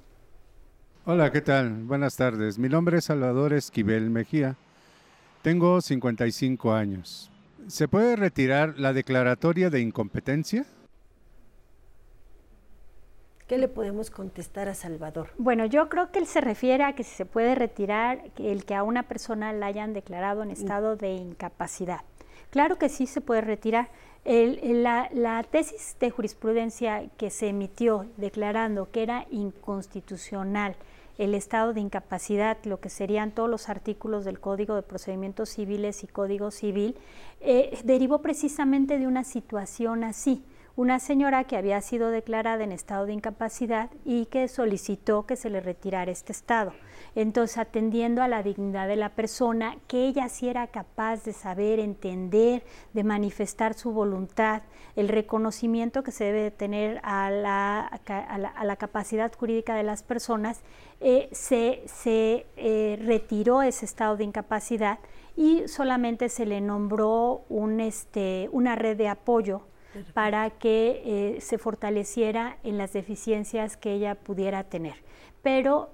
Hola, 1.06 1.32
¿qué 1.32 1.40
tal? 1.40 1.84
Buenas 1.84 2.14
tardes. 2.14 2.58
Mi 2.58 2.68
nombre 2.68 2.99
es 2.99 3.06
Salvador 3.06 3.54
Esquivel 3.54 4.11
Mejía. 4.11 4.56
Tengo 5.40 5.80
55 5.80 6.75
años. 6.75 7.30
¿Se 7.68 7.88
puede 7.88 8.16
retirar 8.16 8.78
la 8.78 8.92
declaratoria 8.92 9.71
de 9.71 9.80
incompetencia? 9.80 10.66
¿Qué 13.47 13.59
le 13.59 13.68
podemos 13.68 14.11
contestar 14.11 14.68
a 14.68 14.75
Salvador? 14.75 15.28
Bueno, 15.38 15.66
yo 15.66 15.88
creo 15.88 16.11
que 16.11 16.18
él 16.18 16.26
se 16.26 16.40
refiere 16.40 16.85
a 16.85 16.94
que 16.94 17.04
si 17.04 17.14
se 17.14 17.26
puede 17.26 17.54
retirar 17.54 18.23
el 18.38 18.64
que 18.64 18.75
a 18.75 18.83
una 18.83 19.02
persona 19.02 19.52
la 19.52 19.66
hayan 19.66 19.92
declarado 19.92 20.42
en 20.42 20.50
estado 20.50 20.97
de 20.97 21.12
incapacidad. 21.12 22.00
Claro 22.50 22.78
que 22.78 22.88
sí 22.88 23.06
se 23.06 23.21
puede 23.21 23.42
retirar. 23.42 23.90
la, 24.25 25.09
la, 25.12 25.42
tesis 25.42 25.97
de 26.00 26.11
jurisprudencia 26.11 27.09
que 27.18 27.28
se 27.30 27.49
emitió 27.49 28.06
declarando 28.16 28.90
que 28.90 29.02
era 29.02 29.26
inconstitucional 29.30 30.76
el 31.18 31.35
estado 31.35 31.73
de 31.73 31.80
incapacidad, 31.80 32.56
lo 32.64 32.80
que 32.80 32.90
serían 32.90 33.30
todos 33.30 33.49
los 33.49 33.68
artículos 33.68 34.25
del 34.25 34.40
Código 34.40 34.75
de 34.75 34.83
Procedimientos 34.83 35.50
Civiles 35.50 36.02
y 36.02 36.06
Código 36.06 36.50
Civil, 36.50 36.97
eh, 37.40 37.78
derivó 37.85 38.21
precisamente 38.21 38.99
de 38.99 39.06
una 39.06 39.25
situación 39.25 40.04
así 40.04 40.44
una 40.76 40.98
señora 40.98 41.44
que 41.44 41.56
había 41.56 41.80
sido 41.80 42.10
declarada 42.10 42.64
en 42.64 42.72
estado 42.72 43.06
de 43.06 43.12
incapacidad 43.12 43.90
y 44.04 44.26
que 44.26 44.48
solicitó 44.48 45.24
que 45.24 45.36
se 45.36 45.48
le 45.48 45.60
retirara 45.60 46.10
este 46.10 46.32
estado. 46.32 46.72
Entonces, 47.14 47.58
atendiendo 47.58 48.22
a 48.22 48.28
la 48.28 48.42
dignidad 48.42 48.88
de 48.88 48.96
la 48.96 49.10
persona, 49.10 49.76
que 49.86 50.06
ella 50.06 50.28
sí 50.28 50.48
era 50.48 50.66
capaz 50.66 51.24
de 51.24 51.32
saber, 51.32 51.78
entender, 51.78 52.64
de 52.92 53.04
manifestar 53.04 53.74
su 53.74 53.92
voluntad, 53.92 54.62
el 54.96 55.08
reconocimiento 55.08 56.02
que 56.02 56.10
se 56.10 56.24
debe 56.24 56.50
tener 56.50 57.00
a 57.04 57.30
la, 57.30 57.86
a 58.06 58.64
la, 58.64 58.76
capacidad 58.76 59.32
jurídica 59.32 59.76
de 59.76 59.84
las 59.84 60.02
personas, 60.02 60.62
eh, 61.00 61.28
se, 61.30 61.84
eh, 62.56 62.98
retiró 63.04 63.62
ese 63.62 63.84
estado 63.84 64.16
de 64.16 64.24
incapacidad 64.24 64.98
y 65.36 65.68
solamente 65.68 66.28
se 66.28 66.46
le 66.46 66.60
nombró 66.60 67.44
un, 67.48 67.80
este, 67.80 68.48
una 68.50 68.74
red 68.74 68.96
de 68.96 69.08
apoyo 69.08 69.62
para 70.12 70.50
que 70.50 71.02
eh, 71.04 71.40
se 71.40 71.58
fortaleciera 71.58 72.58
en 72.62 72.78
las 72.78 72.92
deficiencias 72.92 73.76
que 73.76 73.92
ella 73.92 74.14
pudiera 74.14 74.64
tener. 74.64 74.96
Pero 75.42 75.90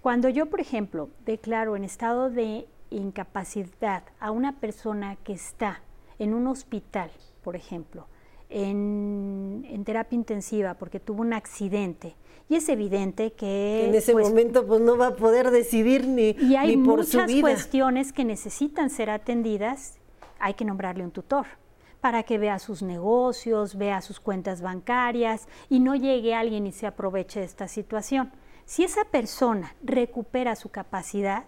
cuando 0.00 0.28
yo, 0.28 0.46
por 0.46 0.60
ejemplo, 0.60 1.10
declaro 1.24 1.76
en 1.76 1.84
estado 1.84 2.30
de 2.30 2.66
incapacidad 2.90 4.04
a 4.20 4.30
una 4.30 4.58
persona 4.60 5.16
que 5.16 5.32
está 5.32 5.82
en 6.18 6.34
un 6.34 6.46
hospital, 6.46 7.10
por 7.42 7.56
ejemplo, 7.56 8.06
en, 8.50 9.82
terapia 9.84 10.16
intensiva 10.16 10.74
porque 10.74 11.00
tuvo 11.00 11.22
un 11.22 11.32
accidente, 11.32 12.16
y 12.48 12.56
es 12.56 12.68
evidente 12.68 13.32
que 13.32 13.86
en 13.86 13.94
ese 13.94 14.12
pues, 14.12 14.28
momento 14.28 14.66
pues 14.66 14.80
no 14.80 14.96
va 14.96 15.08
a 15.08 15.16
poder 15.16 15.50
decidir 15.50 16.06
ni, 16.06 16.30
y 16.30 16.56
hay 16.56 16.76
por 16.78 17.04
su 17.04 17.22
vida. 17.26 17.42
cuestiones 17.42 18.12
que 18.12 18.24
necesitan 18.24 18.88
ser 18.88 19.10
atendidas 19.10 19.98
hay 20.38 20.54
que 20.54 20.64
nombrarle 20.64 21.04
un 21.04 21.10
tutor 21.10 21.46
para 22.00 22.22
que 22.22 22.38
vea 22.38 22.58
sus 22.58 22.82
negocios, 22.82 23.76
vea 23.76 24.00
sus 24.00 24.20
cuentas 24.20 24.62
bancarias 24.62 25.48
y 25.68 25.80
no 25.80 25.94
llegue 25.94 26.34
alguien 26.34 26.66
y 26.66 26.72
se 26.72 26.86
aproveche 26.86 27.40
de 27.40 27.46
esta 27.46 27.68
situación. 27.68 28.30
Si 28.64 28.84
esa 28.84 29.04
persona 29.04 29.74
recupera 29.82 30.54
su 30.54 30.68
capacidad, 30.68 31.44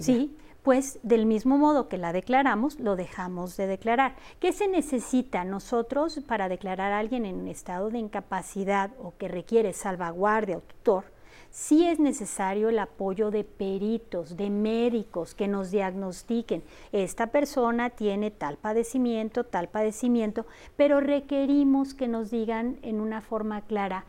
¿sí? 0.00 0.36
pues 0.62 0.98
del 1.02 1.26
mismo 1.26 1.58
modo 1.58 1.88
que 1.88 1.98
la 1.98 2.12
declaramos, 2.12 2.78
lo 2.80 2.96
dejamos 2.96 3.56
de 3.56 3.66
declarar. 3.66 4.16
¿Qué 4.40 4.52
se 4.52 4.68
necesita 4.68 5.44
nosotros 5.44 6.20
para 6.26 6.48
declarar 6.48 6.92
a 6.92 6.98
alguien 6.98 7.24
en 7.24 7.46
estado 7.48 7.90
de 7.90 7.98
incapacidad 7.98 8.90
o 9.02 9.14
que 9.16 9.28
requiere 9.28 9.72
salvaguardia 9.72 10.58
o 10.58 10.60
tutor? 10.60 11.04
Sí 11.50 11.86
es 11.86 11.98
necesario 11.98 12.68
el 12.68 12.78
apoyo 12.78 13.30
de 13.30 13.44
peritos, 13.44 14.36
de 14.36 14.50
médicos 14.50 15.34
que 15.34 15.48
nos 15.48 15.70
diagnostiquen. 15.70 16.62
Esta 16.92 17.28
persona 17.28 17.90
tiene 17.90 18.30
tal 18.30 18.56
padecimiento, 18.56 19.44
tal 19.44 19.68
padecimiento, 19.68 20.46
pero 20.76 21.00
requerimos 21.00 21.94
que 21.94 22.08
nos 22.08 22.30
digan 22.30 22.78
en 22.82 23.00
una 23.00 23.20
forma 23.20 23.62
clara 23.62 24.04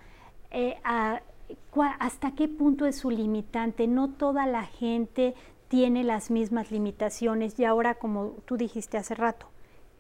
eh, 0.52 0.78
hasta 2.00 2.32
qué 2.36 2.48
punto 2.48 2.86
es 2.86 2.98
su 2.98 3.10
limitante. 3.10 3.88
No 3.88 4.10
toda 4.10 4.46
la 4.46 4.64
gente 4.64 5.34
tiene 5.68 6.04
las 6.04 6.32
mismas 6.32 6.72
limitaciones 6.72 7.60
y 7.60 7.66
ahora, 7.66 7.96
como 7.96 8.36
tú 8.46 8.58
dijiste 8.58 8.98
hace 8.98 9.16
rato, 9.16 9.51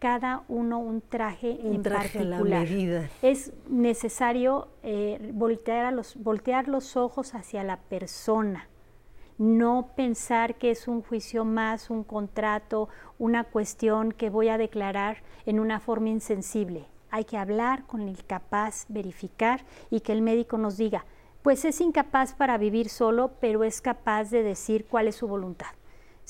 cada 0.01 0.43
uno 0.47 0.79
un 0.79 0.99
traje 0.99 1.59
en 1.61 1.83
particular. 1.83 3.07
Es 3.21 3.53
necesario 3.69 4.69
eh, 4.81 5.29
voltear, 5.31 5.93
los, 5.93 6.15
voltear 6.15 6.67
los 6.67 6.97
ojos 6.97 7.35
hacia 7.35 7.63
la 7.63 7.77
persona, 7.77 8.67
no 9.37 9.91
pensar 9.95 10.55
que 10.55 10.71
es 10.71 10.87
un 10.87 11.03
juicio 11.03 11.45
más, 11.45 11.91
un 11.91 12.03
contrato, 12.03 12.89
una 13.19 13.43
cuestión 13.43 14.11
que 14.11 14.31
voy 14.31 14.49
a 14.49 14.57
declarar 14.57 15.17
en 15.45 15.59
una 15.59 15.79
forma 15.79 16.09
insensible. 16.09 16.87
Hay 17.11 17.25
que 17.25 17.37
hablar 17.37 17.85
con 17.85 18.01
el 18.01 18.25
capaz, 18.25 18.85
verificar 18.89 19.65
y 19.91 19.99
que 19.99 20.13
el 20.13 20.23
médico 20.23 20.57
nos 20.57 20.77
diga, 20.77 21.05
pues 21.43 21.63
es 21.63 21.79
incapaz 21.79 22.33
para 22.33 22.57
vivir 22.57 22.89
solo, 22.89 23.33
pero 23.39 23.63
es 23.63 23.81
capaz 23.81 24.31
de 24.31 24.41
decir 24.41 24.87
cuál 24.89 25.07
es 25.07 25.15
su 25.17 25.27
voluntad. 25.27 25.69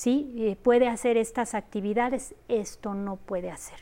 ¿Sí? 0.02 0.34
Eh, 0.36 0.56
puede 0.56 0.88
hacer 0.88 1.16
estas 1.16 1.54
actividades, 1.54 2.34
esto 2.48 2.96
no 2.96 3.18
puede 3.18 3.52
hacer. 3.52 3.78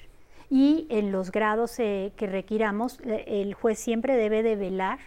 Y 0.49 0.85
en 0.89 1.13
los 1.13 1.31
grados 1.31 1.79
eh, 1.79 2.11
que 2.17 2.27
requiramos, 2.27 2.99
eh, 3.05 3.23
el 3.25 3.53
juez 3.53 3.79
siempre 3.79 4.17
debe 4.17 4.43
de 4.43 4.57
velar 4.57 4.99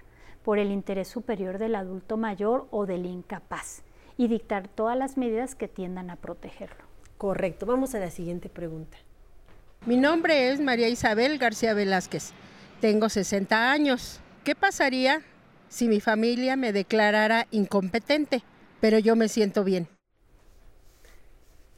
por 0.42 0.59
el 0.59 0.71
interés 0.71 1.09
superior 1.09 1.59
del 1.59 1.75
adulto 1.75 2.16
mayor 2.16 2.66
o 2.71 2.87
del 2.87 3.04
incapaz 3.04 3.83
y 4.16 4.28
dictar 4.28 4.69
todas 4.69 4.97
las 4.97 5.19
medidas 5.19 5.54
que 5.54 5.69
tiendan 5.69 6.09
a 6.09 6.16
protegerlo. 6.16 6.83
Correcto. 7.19 7.66
Vamos 7.66 7.95
a 7.95 7.99
la 7.99 8.11
siguiente 8.11 8.49
pregunta. 8.49 8.97
Mi 9.85 9.99
nombre 9.99 10.50
es 10.50 10.61
María 10.61 10.88
Isabel 10.88 11.37
García 11.37 11.75
Velázquez. 11.75 12.33
Tengo 12.81 13.11
60 13.11 13.71
años. 13.71 14.21
¿Qué 14.45 14.54
pasaría 14.54 15.21
si 15.69 15.88
mi 15.88 16.00
familia 16.00 16.57
me 16.57 16.73
declarara 16.73 17.49
incompetente, 17.50 18.42
pero 18.81 18.99
yo 18.99 19.14
me 19.14 19.28
siento 19.28 19.62
bien? 19.62 19.88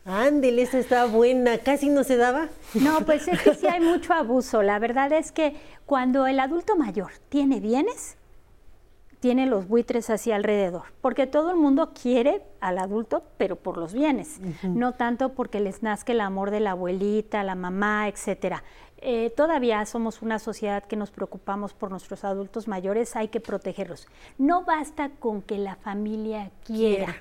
Ándele, 0.06 0.62
esa 0.62 0.78
está 0.78 1.06
buena, 1.06 1.58
casi 1.58 1.88
no 1.88 2.04
se 2.04 2.16
daba. 2.16 2.48
No, 2.74 3.00
pues 3.06 3.26
es 3.26 3.40
que 3.40 3.54
sí 3.54 3.66
hay 3.66 3.80
mucho 3.80 4.12
abuso. 4.12 4.62
La 4.62 4.78
verdad 4.78 5.12
es 5.12 5.32
que 5.32 5.56
cuando 5.86 6.26
el 6.26 6.40
adulto 6.40 6.76
mayor 6.76 7.12
tiene 7.30 7.58
bienes, 7.58 8.18
tiene 9.20 9.46
los 9.46 9.66
buitres 9.66 10.10
hacia 10.10 10.36
alrededor, 10.36 10.82
porque 11.00 11.26
todo 11.26 11.50
el 11.50 11.56
mundo 11.56 11.94
quiere 11.94 12.42
al 12.60 12.76
adulto, 12.76 13.22
pero 13.38 13.56
por 13.56 13.78
los 13.78 13.94
bienes, 13.94 14.38
no 14.62 14.92
tanto 14.92 15.30
porque 15.30 15.60
les 15.60 15.82
nazca 15.82 16.12
el 16.12 16.20
amor 16.20 16.50
de 16.50 16.60
la 16.60 16.72
abuelita, 16.72 17.42
la 17.42 17.54
mamá, 17.54 18.06
etcétera. 18.06 18.62
Eh, 18.98 19.30
todavía 19.36 19.84
somos 19.84 20.22
una 20.22 20.38
sociedad 20.38 20.84
que 20.84 20.96
nos 20.96 21.10
preocupamos 21.10 21.74
por 21.74 21.90
nuestros 21.90 22.24
adultos 22.24 22.68
mayores, 22.68 23.16
hay 23.16 23.28
que 23.28 23.40
protegerlos. 23.40 24.06
No 24.38 24.64
basta 24.64 25.10
con 25.10 25.42
que 25.42 25.58
la 25.58 25.76
familia 25.76 26.50
quiera, 26.64 27.16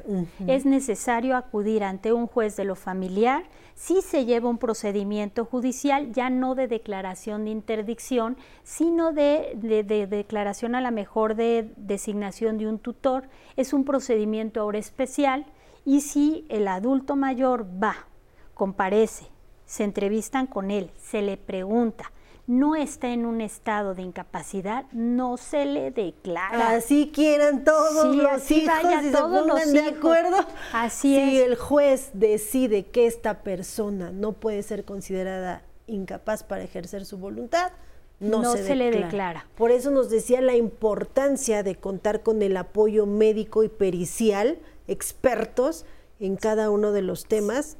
es 0.47 0.65
necesario 0.65 1.35
acudir 1.35 1.83
ante 1.83 2.13
un 2.13 2.27
juez 2.27 2.55
de 2.55 2.63
lo 2.63 2.75
familiar 2.75 3.43
si 3.75 4.01
se 4.01 4.25
lleva 4.25 4.49
un 4.49 4.59
procedimiento 4.59 5.45
judicial, 5.45 6.13
ya 6.13 6.29
no 6.29 6.55
de 6.55 6.67
declaración 6.67 7.45
de 7.45 7.51
interdicción, 7.51 8.37
sino 8.63 9.11
de, 9.11 9.53
de 9.55 10.07
declaración 10.07 10.75
a 10.75 10.81
la 10.81 10.91
mejor 10.91 11.35
de 11.35 11.73
designación 11.75 12.57
de 12.57 12.67
un 12.67 12.79
tutor. 12.79 13.27
Es 13.57 13.73
un 13.73 13.83
procedimiento 13.83 14.61
ahora 14.61 14.77
especial 14.77 15.45
y 15.85 16.01
si 16.01 16.45
el 16.49 16.67
adulto 16.67 17.15
mayor 17.15 17.65
va, 17.83 18.07
comparece, 18.53 19.32
se 19.65 19.83
entrevistan 19.83 20.47
con 20.47 20.71
él, 20.71 20.91
se 21.01 21.21
le 21.21 21.37
pregunta, 21.37 22.11
no 22.45 22.75
está 22.75 23.09
en 23.09 23.25
un 23.25 23.39
estado 23.39 23.95
de 23.95 24.01
incapacidad, 24.01 24.85
no 24.91 25.37
se 25.37 25.65
le 25.65 25.91
declara. 25.91 26.75
Así 26.75 27.11
quieran 27.13 27.63
todos 27.63 28.15
los 28.15 28.51
hijos 28.51 28.51
y 28.51 29.11
todos 29.11 29.61
se 29.63 29.71
de 29.71 29.89
acuerdo. 29.89 30.37
Así 30.73 31.17
es. 31.17 31.29
Si 31.29 31.41
el 31.41 31.55
juez 31.55 32.09
decide 32.13 32.85
que 32.87 33.07
esta 33.07 33.43
persona 33.43 34.11
no 34.11 34.33
puede 34.33 34.61
ser 34.63 34.83
considerada 34.83 35.63
incapaz 35.87 36.43
para 36.43 36.63
ejercer 36.63 37.05
su 37.05 37.17
voluntad, 37.17 37.71
no, 38.19 38.43
se, 38.55 38.75
le 38.75 38.91
declara. 38.91 39.47
Por 39.55 39.71
eso 39.71 39.91
nos 39.91 40.09
decía 40.09 40.39
la 40.41 40.55
importancia 40.55 41.63
de 41.63 41.75
contar 41.75 42.23
con 42.23 42.41
el 42.41 42.55
apoyo 42.55 43.05
médico 43.05 43.63
y 43.63 43.69
pericial, 43.69 44.59
expertos 44.87 45.85
en 46.19 46.37
cada 46.37 46.69
uno 46.69 46.91
de 46.91 47.01
los 47.01 47.25
temas 47.25 47.77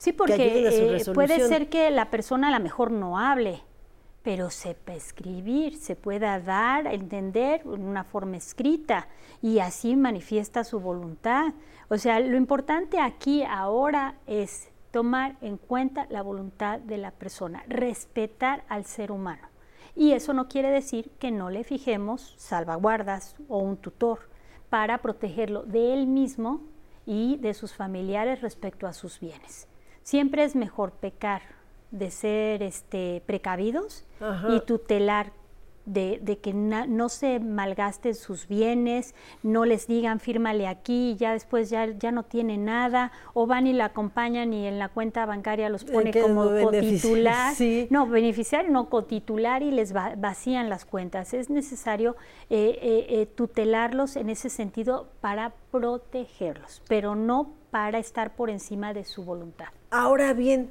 Sí, 0.00 0.14
porque 0.14 0.96
eh, 0.96 1.04
puede 1.12 1.46
ser 1.46 1.68
que 1.68 1.90
la 1.90 2.10
persona 2.10 2.48
a 2.48 2.58
lo 2.58 2.64
mejor 2.64 2.90
no 2.90 3.18
hable, 3.18 3.60
pero 4.22 4.48
sepa 4.48 4.94
escribir, 4.94 5.76
se 5.76 5.94
pueda 5.94 6.40
dar 6.40 6.86
a 6.86 6.94
entender 6.94 7.60
en 7.66 7.84
una 7.84 8.04
forma 8.04 8.38
escrita 8.38 9.08
y 9.42 9.58
así 9.58 9.96
manifiesta 9.96 10.64
su 10.64 10.80
voluntad. 10.80 11.52
O 11.90 11.98
sea, 11.98 12.18
lo 12.18 12.38
importante 12.38 12.98
aquí 12.98 13.42
ahora 13.42 14.14
es 14.26 14.70
tomar 14.90 15.36
en 15.42 15.58
cuenta 15.58 16.06
la 16.08 16.22
voluntad 16.22 16.80
de 16.80 16.96
la 16.96 17.10
persona, 17.10 17.62
respetar 17.68 18.64
al 18.70 18.86
ser 18.86 19.12
humano. 19.12 19.48
Y 19.94 20.12
eso 20.12 20.32
no 20.32 20.48
quiere 20.48 20.70
decir 20.70 21.10
que 21.18 21.30
no 21.30 21.50
le 21.50 21.62
fijemos 21.62 22.32
salvaguardas 22.38 23.36
o 23.48 23.58
un 23.58 23.76
tutor 23.76 24.30
para 24.70 24.96
protegerlo 25.02 25.64
de 25.64 25.92
él 25.92 26.06
mismo 26.06 26.62
y 27.04 27.36
de 27.36 27.52
sus 27.52 27.74
familiares 27.74 28.40
respecto 28.40 28.86
a 28.86 28.94
sus 28.94 29.20
bienes 29.20 29.68
siempre 30.10 30.42
es 30.42 30.56
mejor 30.56 30.90
pecar 30.90 31.40
de 31.92 32.10
ser 32.10 32.64
este, 32.64 33.22
precavidos 33.26 34.04
y 34.48 34.58
tutelar 34.62 35.32
de, 35.84 36.38
que 36.42 36.52
no 36.52 37.08
se 37.08 37.38
malgasten 37.38 38.16
sus 38.16 38.48
bienes, 38.48 39.14
no 39.44 39.64
les 39.64 39.86
digan 39.86 40.18
fírmale 40.18 40.66
aquí 40.66 41.12
y 41.12 41.16
ya 41.16 41.32
después 41.32 41.70
ya, 41.70 41.86
ya 41.96 42.10
no 42.10 42.24
tiene 42.24 42.58
nada, 42.58 43.12
o 43.34 43.46
van 43.46 43.68
y 43.68 43.72
la 43.72 43.86
acompañan 43.86 44.52
y 44.52 44.66
en 44.66 44.80
la 44.80 44.88
cuenta 44.88 45.26
bancaria 45.26 45.68
los 45.68 45.84
pone 45.84 46.12
como 46.12 46.42
cotitular. 46.60 47.54
No, 47.90 48.08
beneficiario, 48.08 48.72
no 48.72 48.88
cotitular 48.88 49.62
y 49.62 49.70
les 49.70 49.92
vacían 49.92 50.68
las 50.68 50.84
cuentas. 50.84 51.34
Es 51.34 51.50
necesario 51.50 52.16
eh, 52.50 52.78
eh, 52.82 53.06
eh, 53.10 53.26
tutelarlos 53.26 54.16
en 54.16 54.28
ese 54.28 54.50
sentido 54.50 55.08
para 55.20 55.52
protegerlos, 55.70 56.82
pero 56.88 57.14
no 57.14 57.52
para 57.70 58.00
estar 58.00 58.34
por 58.34 58.50
encima 58.50 58.92
de 58.92 59.04
su 59.04 59.24
voluntad. 59.24 59.68
Ahora 59.90 60.34
bien, 60.34 60.70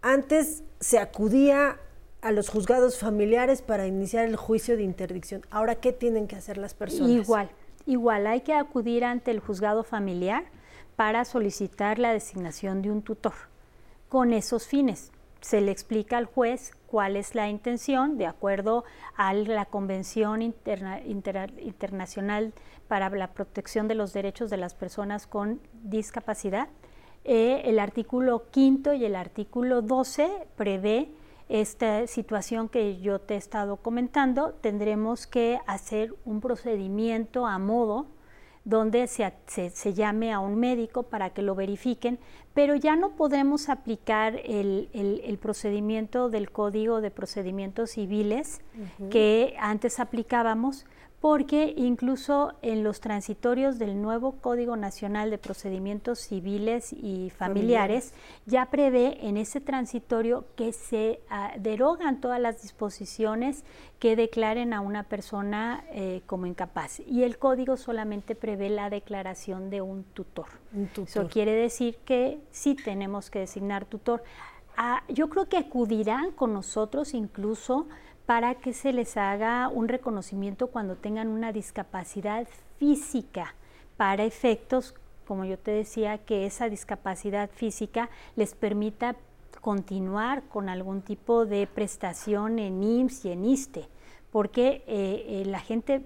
antes 0.00 0.64
se 0.80 0.98
acudía 0.98 1.78
a 2.22 2.32
los 2.32 2.48
juzgados 2.48 2.98
familiares 2.98 3.62
para 3.62 3.86
iniciar 3.86 4.24
el 4.24 4.36
juicio 4.36 4.76
de 4.76 4.84
interdicción. 4.84 5.42
Ahora, 5.50 5.74
¿qué 5.74 5.92
tienen 5.92 6.28
que 6.28 6.36
hacer 6.36 6.56
las 6.56 6.72
personas? 6.72 7.10
Igual, 7.10 7.50
igual, 7.84 8.26
hay 8.26 8.40
que 8.40 8.54
acudir 8.54 9.04
ante 9.04 9.32
el 9.32 9.40
juzgado 9.40 9.84
familiar 9.84 10.44
para 10.96 11.24
solicitar 11.24 11.98
la 11.98 12.12
designación 12.12 12.80
de 12.80 12.90
un 12.90 13.02
tutor 13.02 13.34
con 14.08 14.32
esos 14.32 14.66
fines. 14.66 15.10
Se 15.40 15.60
le 15.60 15.72
explica 15.72 16.16
al 16.16 16.26
juez 16.26 16.72
cuál 16.86 17.16
es 17.16 17.34
la 17.34 17.48
intención 17.48 18.16
de 18.16 18.26
acuerdo 18.26 18.84
a 19.16 19.34
la 19.34 19.64
Convención 19.64 20.42
Internacional 20.42 22.52
para 22.86 23.10
la 23.10 23.32
Protección 23.32 23.88
de 23.88 23.96
los 23.96 24.12
Derechos 24.12 24.50
de 24.50 24.58
las 24.58 24.74
Personas 24.74 25.26
con 25.26 25.60
Discapacidad. 25.82 26.68
Eh, 27.24 27.62
el 27.66 27.78
artículo 27.78 28.50
quinto 28.50 28.92
y 28.92 29.04
el 29.04 29.14
artículo 29.14 29.82
12 29.82 30.28
prevé 30.56 31.08
esta 31.48 32.06
situación 32.06 32.68
que 32.68 33.00
yo 33.00 33.20
te 33.20 33.34
he 33.34 33.36
estado 33.36 33.76
comentando. 33.76 34.54
Tendremos 34.60 35.26
que 35.26 35.60
hacer 35.66 36.14
un 36.24 36.40
procedimiento 36.40 37.46
a 37.46 37.58
modo 37.58 38.06
donde 38.64 39.06
se, 39.08 39.32
se, 39.46 39.92
llame 39.92 40.32
a 40.32 40.38
un 40.38 40.54
médico 40.56 41.04
para 41.04 41.30
que 41.30 41.42
lo 41.42 41.54
verifiquen, 41.54 42.18
pero 42.54 42.76
ya 42.76 42.94
no 42.94 43.10
podremos 43.16 43.68
aplicar 43.68 44.40
el, 44.44 44.88
el, 44.92 45.38
procedimiento 45.38 46.30
del 46.30 46.50
Código 46.50 47.00
de 47.00 47.10
Procedimientos 47.10 47.90
Civiles 47.90 48.60
que 49.10 49.56
antes 49.58 49.98
aplicábamos, 49.98 50.86
porque 51.22 51.72
incluso 51.76 52.52
en 52.62 52.82
los 52.82 53.00
transitorios 53.00 53.78
del 53.78 54.02
nuevo 54.02 54.32
Código 54.40 54.76
Nacional 54.76 55.30
de 55.30 55.38
Procedimientos 55.38 56.18
Civiles 56.18 56.92
y 56.92 57.30
Familiares 57.30 58.12
ya 58.44 58.66
prevé 58.66 59.24
en 59.24 59.36
ese 59.36 59.60
transitorio 59.60 60.46
que 60.56 60.72
se 60.72 61.20
ah, 61.30 61.52
derogan 61.60 62.20
todas 62.20 62.40
las 62.40 62.60
disposiciones 62.62 63.62
que 64.00 64.16
declaren 64.16 64.72
a 64.72 64.80
una 64.80 65.04
persona 65.04 65.84
eh, 65.92 66.22
como 66.26 66.46
incapaz. 66.46 66.98
Y 67.06 67.22
el 67.22 67.38
código 67.38 67.76
solamente 67.76 68.34
prevé 68.34 68.68
la 68.68 68.90
declaración 68.90 69.70
de 69.70 69.80
un 69.80 70.02
tutor. 70.02 70.48
Eso 71.06 71.28
quiere 71.28 71.52
decir 71.52 71.98
que 72.04 72.40
sí 72.50 72.74
tenemos 72.74 73.30
que 73.30 73.38
designar 73.38 73.84
tutor. 73.84 74.24
Ah, 74.76 75.04
yo 75.08 75.28
creo 75.28 75.48
que 75.48 75.58
acudirán 75.58 76.32
con 76.32 76.52
nosotros 76.52 77.14
incluso 77.14 77.86
para 78.26 78.54
que 78.54 78.72
se 78.72 78.92
les 78.92 79.16
haga 79.16 79.68
un 79.68 79.88
reconocimiento 79.88 80.68
cuando 80.68 80.96
tengan 80.96 81.28
una 81.28 81.52
discapacidad 81.52 82.46
física 82.78 83.54
para 83.96 84.24
efectos, 84.24 84.94
como 85.26 85.44
yo 85.44 85.58
te 85.58 85.70
decía, 85.70 86.18
que 86.18 86.46
esa 86.46 86.68
discapacidad 86.68 87.50
física 87.50 88.10
les 88.36 88.54
permita 88.54 89.16
continuar 89.60 90.42
con 90.44 90.68
algún 90.68 91.02
tipo 91.02 91.46
de 91.46 91.66
prestación 91.66 92.58
en 92.58 92.82
IMSS 92.82 93.24
y 93.26 93.30
en 93.30 93.44
ISTE, 93.44 93.88
porque 94.30 94.82
eh, 94.86 95.24
eh, 95.28 95.42
la 95.46 95.60
gente 95.60 96.04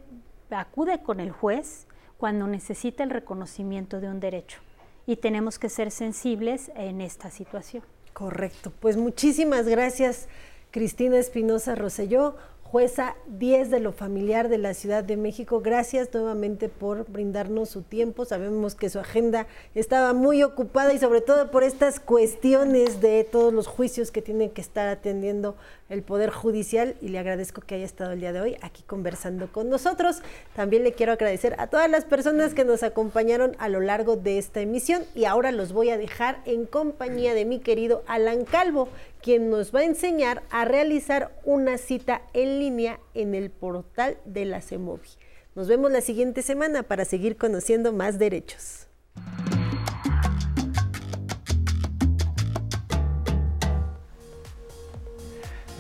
acude 0.51 1.03
con 1.03 1.21
el 1.21 1.31
juez 1.31 1.87
cuando 2.19 2.47
necesita 2.47 3.03
el 3.03 3.11
reconocimiento 3.11 4.01
de 4.01 4.09
un 4.09 4.21
derecho 4.21 4.61
y 5.07 5.17
tenemos 5.17 5.59
que 5.59 5.69
ser 5.69 5.91
sensibles 5.91 6.71
en 6.75 7.01
esta 7.01 7.31
situación. 7.31 7.85
Correcto, 8.13 8.73
pues 8.81 8.97
muchísimas 8.97 9.67
gracias 9.67 10.29
Cristina 10.77 11.17
Espinosa 11.17 11.75
Roselló 11.75 12.35
jueza 12.63 13.17
10 13.29 13.71
de 13.71 13.81
lo 13.81 13.93
familiar 13.93 14.51
de 14.51 14.59
la 14.59 14.75
Ciudad 14.75 15.03
de 15.03 15.17
México. 15.17 15.61
Gracias 15.61 16.13
nuevamente 16.13 16.69
por 16.69 17.11
brindarnos 17.11 17.71
su 17.71 17.81
tiempo. 17.81 18.27
Sabemos 18.27 18.75
que 18.75 18.91
su 18.91 18.99
agenda 18.99 19.47
estaba 19.75 20.13
muy 20.13 20.43
ocupada 20.43 20.93
y 20.93 20.99
sobre 20.99 21.23
todo 21.23 21.51
por 21.51 21.63
estas 21.63 22.01
cuestiones 22.01 23.01
de 23.01 23.25
todos 23.25 23.55
los 23.55 23.69
juicios 23.69 24.11
que 24.11 24.21
tienen 24.21 24.51
que 24.51 24.61
estar 24.61 24.89
atendiendo 24.89 25.57
el 25.89 26.03
Poder 26.03 26.31
Judicial 26.31 26.97
y 27.01 27.09
le 27.09 27.21
agradezco 27.21 27.61
que 27.61 27.77
haya 27.77 27.85
estado 27.85 28.13
el 28.13 28.21
día 28.21 28.33
de 28.33 28.41
hoy 28.41 28.57
aquí 28.61 28.83
conversando 28.83 29.51
con 29.53 29.71
nosotros. 29.71 30.21
También 30.55 30.83
le 30.83 30.93
quiero 30.93 31.13
agradecer 31.13 31.55
a 31.59 31.69
todas 31.69 31.89
las 31.89 32.05
personas 32.05 32.53
que 32.53 32.65
nos 32.65 32.83
acompañaron 32.83 33.57
a 33.59 33.69
lo 33.69 33.81
largo 33.81 34.17
de 34.17 34.39
esta 34.39 34.61
emisión 34.61 35.05
y 35.15 35.25
ahora 35.25 35.53
los 35.53 35.73
voy 35.73 35.91
a 35.91 35.97
dejar 35.97 36.43
en 36.45 36.67
compañía 36.67 37.33
de 37.35 37.45
mi 37.45 37.61
querido 37.61 38.03
Alan 38.09 38.45
Calvo, 38.45 38.89
quien 39.27 39.51
nos 39.51 39.75
va 39.75 39.81
a 39.81 39.85
enseñar 39.85 40.45
a 40.51 40.65
realizar 40.65 41.37
una 41.43 41.79
cita 41.79 42.23
en 42.33 42.61
línea 42.61 43.01
en 43.13 43.35
el 43.35 43.51
portal 43.51 44.19
de 44.25 44.45
la 44.45 44.61
CEMOVI. 44.61 45.09
Nos 45.57 45.67
vemos 45.67 45.91
la 45.91 46.01
siguiente 46.01 46.43
semana 46.43 46.85
para 46.85 47.05
seguir 47.05 47.37
conociendo 47.37 47.93
más 47.93 48.21
derechos. 48.21 48.87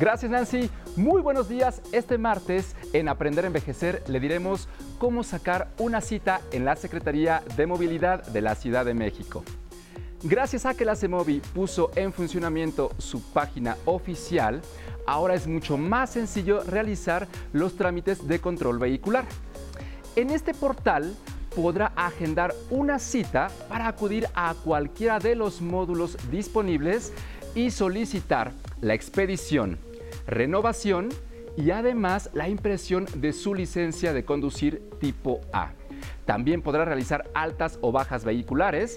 Gracias 0.01 0.29
Nancy, 0.29 0.69
muy 0.97 1.23
buenos 1.23 1.49
días. 1.49 1.83
Este 1.93 2.19
martes 2.19 2.75
en 2.93 3.09
Aprender 3.09 3.45
a 3.45 3.47
Envejecer 3.47 4.03
le 4.09 4.19
diremos 4.19 4.69
cómo 4.99 5.23
sacar 5.23 5.69
una 5.79 6.01
cita 6.01 6.41
en 6.51 6.65
la 6.65 6.75
Secretaría 6.75 7.45
de 7.57 7.67
Movilidad 7.69 8.27
de 8.27 8.41
la 8.41 8.57
Ciudad 8.57 8.85
de 8.85 8.95
México. 8.95 9.45
Gracias 10.23 10.65
a 10.65 10.75
que 10.75 10.87
la 10.87 10.97
CEMOVI 10.97 11.41
puso 11.55 11.91
en 11.95 12.13
funcionamiento 12.13 12.91
su 12.99 13.23
página 13.33 13.77
oficial, 13.85 14.63
ahora 15.07 15.35
es 15.35 15.47
mucho 15.47 15.77
más 15.77 16.11
sencillo 16.11 16.63
realizar 16.65 17.29
los 17.53 17.77
trámites 17.77 18.27
de 18.27 18.41
control 18.41 18.79
vehicular. 18.79 19.27
En 20.17 20.31
este 20.31 20.55
portal 20.55 21.15
podrá 21.55 21.93
agendar 21.97 22.55
una 22.71 22.99
cita 22.99 23.49
para 23.69 23.89
acudir 23.89 24.27
a 24.35 24.55
cualquiera 24.65 25.19
de 25.19 25.35
los 25.35 25.61
módulos 25.61 26.17
disponibles 26.31 27.13
y 27.55 27.71
solicitar 27.71 28.53
la 28.81 28.95
expedición, 28.95 29.79
renovación 30.27 31.11
y 31.59 31.71
además 31.71 32.31
la 32.33 32.49
impresión 32.49 33.07
de 33.17 33.35
su 33.35 33.55
licencia 33.55 34.15
de 34.15 34.25
conducir 34.25 34.83
tipo 34.99 35.43
A. 35.53 35.73
También 36.27 36.61
podrá 36.61 36.85
realizar 36.85 37.31
altas 37.35 37.79
o 37.81 37.93
bajas 37.93 38.25
vehiculares 38.25 38.97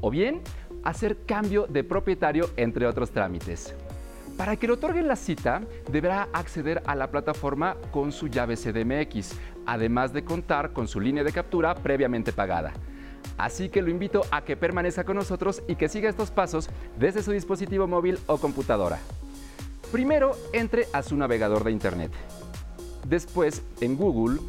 o 0.00 0.10
bien 0.10 0.42
hacer 0.84 1.18
cambio 1.26 1.66
de 1.66 1.84
propietario, 1.84 2.50
entre 2.56 2.86
otros 2.86 3.10
trámites. 3.10 3.74
Para 4.36 4.56
que 4.56 4.66
le 4.66 4.74
otorguen 4.74 5.08
la 5.08 5.16
cita, 5.16 5.62
deberá 5.90 6.28
acceder 6.32 6.82
a 6.86 6.94
la 6.94 7.10
plataforma 7.10 7.76
con 7.90 8.12
su 8.12 8.28
llave 8.28 8.56
CDMX, 8.56 9.32
además 9.64 10.12
de 10.12 10.24
contar 10.24 10.72
con 10.72 10.86
su 10.86 11.00
línea 11.00 11.24
de 11.24 11.32
captura 11.32 11.74
previamente 11.74 12.32
pagada. 12.32 12.72
Así 13.38 13.68
que 13.68 13.82
lo 13.82 13.90
invito 13.90 14.22
a 14.30 14.42
que 14.42 14.56
permanezca 14.56 15.04
con 15.04 15.16
nosotros 15.16 15.62
y 15.66 15.76
que 15.76 15.88
siga 15.88 16.08
estos 16.08 16.30
pasos 16.30 16.68
desde 16.98 17.22
su 17.22 17.32
dispositivo 17.32 17.86
móvil 17.86 18.18
o 18.26 18.38
computadora. 18.38 18.98
Primero, 19.90 20.32
entre 20.52 20.86
a 20.92 21.02
su 21.02 21.16
navegador 21.16 21.64
de 21.64 21.72
Internet. 21.72 22.12
Después, 23.08 23.62
en 23.80 23.96
Google, 23.96 24.40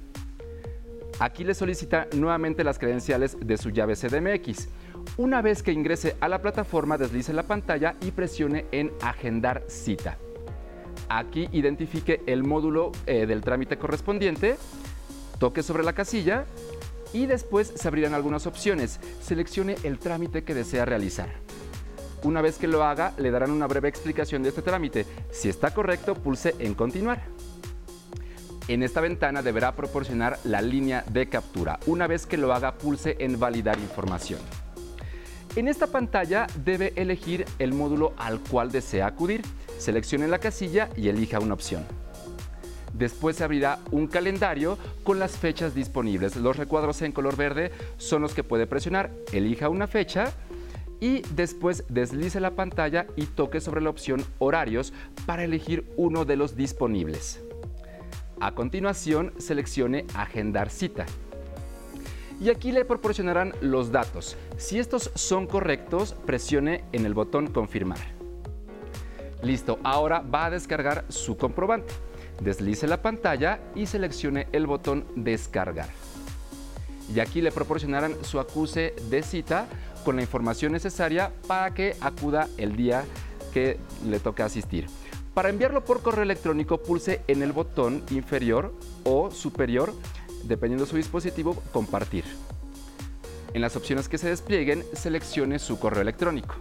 Aquí 1.21 1.43
le 1.43 1.55
solicita 1.55 2.07
nuevamente 2.15 2.63
las 2.63 2.79
credenciales 2.79 3.37
de 3.41 3.59
su 3.59 3.71
llave 3.71 3.97
CDMX. 3.97 4.69
Una 5.17 5.43
vez 5.43 5.65
que 5.65 5.73
ingrese 5.73 6.17
a 6.21 6.29
la 6.29 6.41
plataforma, 6.41 6.97
deslice 6.97 7.33
la 7.33 7.43
pantalla 7.43 7.97
y 8.03 8.13
presione 8.13 8.67
en 8.71 8.93
Agendar 9.03 9.65
cita. 9.67 10.17
Aquí 11.09 11.49
identifique 11.53 12.23
el 12.27 12.45
módulo 12.45 12.93
eh, 13.07 13.27
del 13.27 13.41
trámite 13.41 13.79
correspondiente, 13.79 14.57
toque 15.41 15.65
sobre 15.65 15.83
la 15.83 15.93
casilla 15.93 16.45
y 17.13 17.27
después 17.27 17.73
se 17.75 17.89
abrirán 17.89 18.15
algunas 18.15 18.47
opciones. 18.47 19.01
Seleccione 19.21 19.75
el 19.83 19.99
trámite 19.99 20.45
que 20.45 20.55
desea 20.55 20.85
realizar. 20.85 21.31
Una 22.23 22.43
vez 22.43 22.59
que 22.59 22.69
lo 22.69 22.85
haga, 22.85 23.13
le 23.19 23.31
darán 23.31 23.51
una 23.51 23.67
breve 23.67 23.89
explicación 23.89 24.43
de 24.43 24.51
este 24.51 24.63
trámite. 24.63 25.07
Si 25.31 25.49
está 25.49 25.73
correcto, 25.73 26.15
pulse 26.15 26.55
en 26.59 26.75
Continuar. 26.75 27.23
En 28.69 28.83
esta 28.83 29.01
ventana 29.01 29.41
deberá 29.41 29.75
proporcionar 29.75 30.39
la 30.45 30.61
línea 30.61 31.03
de 31.11 31.27
captura. 31.27 31.81
Una 31.87 32.07
vez 32.07 32.27
que 32.27 32.37
lo 32.37 32.53
haga, 32.53 32.75
pulse 32.77 33.17
en 33.19 33.41
Validar 33.41 33.79
información. 33.79 34.41
En 35.57 35.69
esta 35.69 35.87
pantalla 35.87 36.47
debe 36.55 36.93
elegir 36.97 37.47
el 37.59 37.73
módulo 37.73 38.13
al 38.19 38.41
cual 38.41 38.71
desea 38.71 39.07
acudir. 39.07 39.41
Seleccione 39.79 40.29
la 40.29 40.39
casilla 40.39 40.91
y 40.97 41.09
elija 41.09 41.41
una 41.41 41.55
opción. 41.55 41.87
Después 42.93 43.37
se 43.37 43.45
abrirá 43.45 43.79
un 43.91 44.07
calendario 44.07 44.77
con 45.03 45.19
las 45.19 45.39
fechas 45.39 45.75
disponibles. 45.75 46.37
Los 46.37 46.59
recuadros 46.59 47.01
en 47.01 47.13
color 47.13 47.37
verde 47.37 47.73
son 47.97 48.21
los 48.21 48.35
que 48.35 48.45
puede 48.45 48.67
presionar. 48.67 49.11
Elija 49.33 49.71
una 49.71 49.87
fecha 49.87 50.31
y 51.01 51.23
después 51.35 51.85
deslice 51.89 52.39
la 52.39 52.51
pantalla 52.51 53.07
y 53.17 53.25
toque 53.25 53.63
sobre 53.63 53.81
la 53.81 53.89
opción 53.89 54.23
horarios 54.39 54.93
para 55.25 55.45
elegir 55.45 55.91
uno 55.97 56.27
de 56.27 56.37
los 56.37 56.55
disponibles. 56.55 57.41
A 58.41 58.53
continuación, 58.53 59.33
seleccione 59.39 60.07
Agendar 60.15 60.71
cita. 60.71 61.07
Y 62.41 62.51
aquí 62.51 62.71
le 62.71 62.85
proporcionarán 62.85 63.53
los 63.61 63.91
datos. 63.91 64.37
Si 64.57 64.79
estos 64.79 65.11
son 65.17 65.49
correctos, 65.49 66.15
presione 66.25 66.85
en 66.93 67.05
el 67.05 67.15
botón 67.15 67.49
Confirmar. 67.49 67.99
Listo, 69.43 69.81
ahora 69.83 70.21
va 70.21 70.47
a 70.47 70.51
descargar 70.51 71.05
su 71.09 71.37
comprobante. 71.37 71.93
Deslice 72.41 72.87
la 72.87 73.03
pantalla 73.03 73.59
y 73.75 73.87
seleccione 73.87 74.47
el 74.53 74.69
botón 74.69 75.05
Descargar. 75.17 75.89
Y 77.13 77.19
aquí 77.19 77.41
le 77.41 77.51
proporcionarán 77.51 78.15
su 78.23 78.39
acuse 78.39 78.95
de 79.11 79.25
cita 79.25 79.67
con 80.05 80.15
la 80.15 80.23
información 80.23 80.71
necesaria 80.71 81.33
para 81.49 81.75
que 81.75 81.97
acuda 82.01 82.49
el 82.57 82.77
día 82.77 83.05
que 83.53 83.79
le 84.07 84.21
toque 84.21 84.45
asistir. 84.45 84.87
Para 85.39 85.51
enviarlo 85.51 85.85
por 85.85 86.03
correo 86.03 86.25
electrónico, 86.25 86.83
pulse 86.83 87.21
en 87.29 87.45
el 87.45 87.53
botón 87.53 88.03
inferior 88.11 88.75
o 89.05 89.31
superior, 89.31 89.95
dependiendo 90.43 90.85
de 90.85 90.91
su 90.91 90.97
dispositivo, 90.97 91.63
compartir. 91.73 92.25
En 93.55 93.61
las 93.61 93.77
opciones 93.77 94.09
que 94.09 94.19
se 94.19 94.29
desplieguen, 94.29 94.83
seleccione 94.95 95.61
su 95.61 95.79
correo 95.79 96.03
electrónico. 96.03 96.57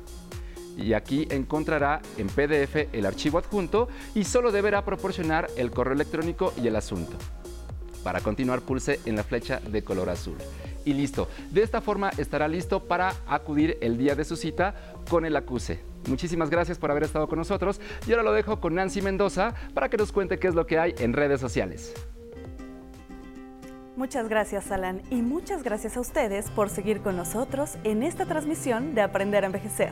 Y 0.78 0.94
aquí 0.94 1.28
encontrará 1.32 2.04
en 2.20 2.28
PDF 2.28 2.94
el 2.94 3.08
archivo 3.08 3.40
adjunto 3.40 3.88
y 4.14 4.26
solo 4.26 4.52
deberá 4.52 4.86
proporcionar 4.86 5.48
el 5.58 5.72
correo 5.72 5.96
electrónico 5.96 6.54
y 6.62 6.68
el 6.68 6.76
asunto. 6.76 7.18
Para 8.04 8.22
continuar, 8.22 8.62
pulse 8.62 9.00
en 9.06 9.16
la 9.16 9.24
flecha 9.24 9.60
de 9.60 9.84
color 9.84 10.12
azul. 10.12 10.38
Y 10.86 10.94
listo. 10.94 11.28
De 11.50 11.64
esta 11.64 11.82
forma 11.82 12.12
estará 12.20 12.48
listo 12.48 12.84
para 12.84 13.16
acudir 13.26 13.80
el 13.82 13.98
día 13.98 14.14
de 14.14 14.24
su 14.24 14.36
cita 14.36 14.94
con 15.10 15.26
el 15.26 15.36
acuse. 15.36 15.80
Muchísimas 16.08 16.50
gracias 16.50 16.78
por 16.78 16.92
haber 16.92 17.04
estado 17.04 17.28
con 17.28 17.38
nosotros 17.38 17.80
y 18.08 18.12
ahora 18.12 18.24
lo 18.24 18.34
dejo 18.34 18.60
con 18.60 18.76
Nancy 18.76 19.02
Mendoza 19.02 19.54
para 19.74 19.90
que 19.90 19.98
nos 19.98 20.12
cuente 20.12 20.40
qué 20.40 20.48
es 20.48 20.56
lo 20.56 20.66
que 20.66 20.80
hay 20.80 20.96
en 21.00 21.14
redes 21.14 21.40
sociales. 21.40 21.94
Muchas 23.98 24.30
gracias, 24.30 24.72
Alan, 24.72 25.02
y 25.10 25.24
muchas 25.24 25.64
gracias 25.64 25.98
a 25.98 26.02
ustedes 26.02 26.52
por 26.52 26.70
seguir 26.70 27.02
con 27.02 27.18
nosotros 27.18 27.78
en 27.84 28.04
esta 28.04 28.28
transmisión 28.28 28.94
de 28.94 29.02
Aprender 29.02 29.44
a 29.44 29.48
Envejecer. 29.48 29.92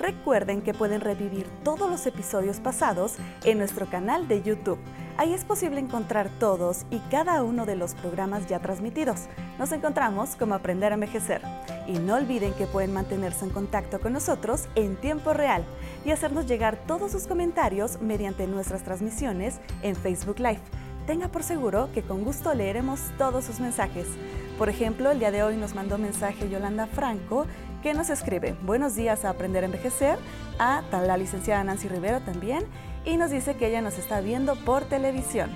Recuerden 0.00 0.62
que 0.62 0.74
pueden 0.74 1.00
revivir 1.00 1.46
todos 1.62 1.88
los 1.88 2.06
episodios 2.06 2.58
pasados 2.58 3.14
en 3.44 3.58
nuestro 3.58 3.86
canal 3.86 4.26
de 4.26 4.42
YouTube. 4.42 4.80
Ahí 5.18 5.32
es 5.32 5.44
posible 5.44 5.80
encontrar 5.80 6.28
todos 6.38 6.84
y 6.90 6.98
cada 7.10 7.42
uno 7.42 7.64
de 7.64 7.74
los 7.74 7.94
programas 7.94 8.46
ya 8.48 8.58
transmitidos. 8.58 9.28
Nos 9.58 9.72
encontramos 9.72 10.36
como 10.36 10.54
Aprender 10.54 10.92
a 10.92 10.94
Envejecer. 10.96 11.40
Y 11.86 11.98
no 11.98 12.16
olviden 12.16 12.52
que 12.52 12.66
pueden 12.66 12.92
mantenerse 12.92 13.46
en 13.46 13.50
contacto 13.50 13.98
con 13.98 14.12
nosotros 14.12 14.68
en 14.74 14.96
tiempo 14.96 15.32
real 15.32 15.64
y 16.04 16.10
hacernos 16.10 16.46
llegar 16.46 16.76
todos 16.86 17.12
sus 17.12 17.26
comentarios 17.26 17.98
mediante 18.02 18.46
nuestras 18.46 18.82
transmisiones 18.82 19.58
en 19.82 19.96
Facebook 19.96 20.38
Live. 20.38 20.60
Tenga 21.06 21.28
por 21.28 21.42
seguro 21.42 21.88
que 21.94 22.02
con 22.02 22.22
gusto 22.22 22.52
leeremos 22.52 23.00
todos 23.16 23.46
sus 23.46 23.58
mensajes. 23.58 24.06
Por 24.58 24.68
ejemplo, 24.68 25.10
el 25.10 25.18
día 25.18 25.30
de 25.30 25.42
hoy 25.42 25.56
nos 25.56 25.74
mandó 25.74 25.96
mensaje 25.96 26.50
Yolanda 26.50 26.88
Franco 26.88 27.46
que 27.82 27.94
nos 27.94 28.10
escribe 28.10 28.54
buenos 28.62 28.96
días 28.96 29.24
a 29.24 29.30
Aprender 29.30 29.62
a 29.62 29.66
Envejecer, 29.66 30.18
a 30.58 30.82
la 30.90 31.16
licenciada 31.16 31.62
Nancy 31.62 31.88
Rivero 31.88 32.20
también, 32.20 32.64
y 33.06 33.16
nos 33.16 33.30
dice 33.30 33.54
que 33.54 33.68
ella 33.68 33.80
nos 33.80 33.98
está 33.98 34.20
viendo 34.20 34.56
por 34.56 34.84
televisión. 34.84 35.50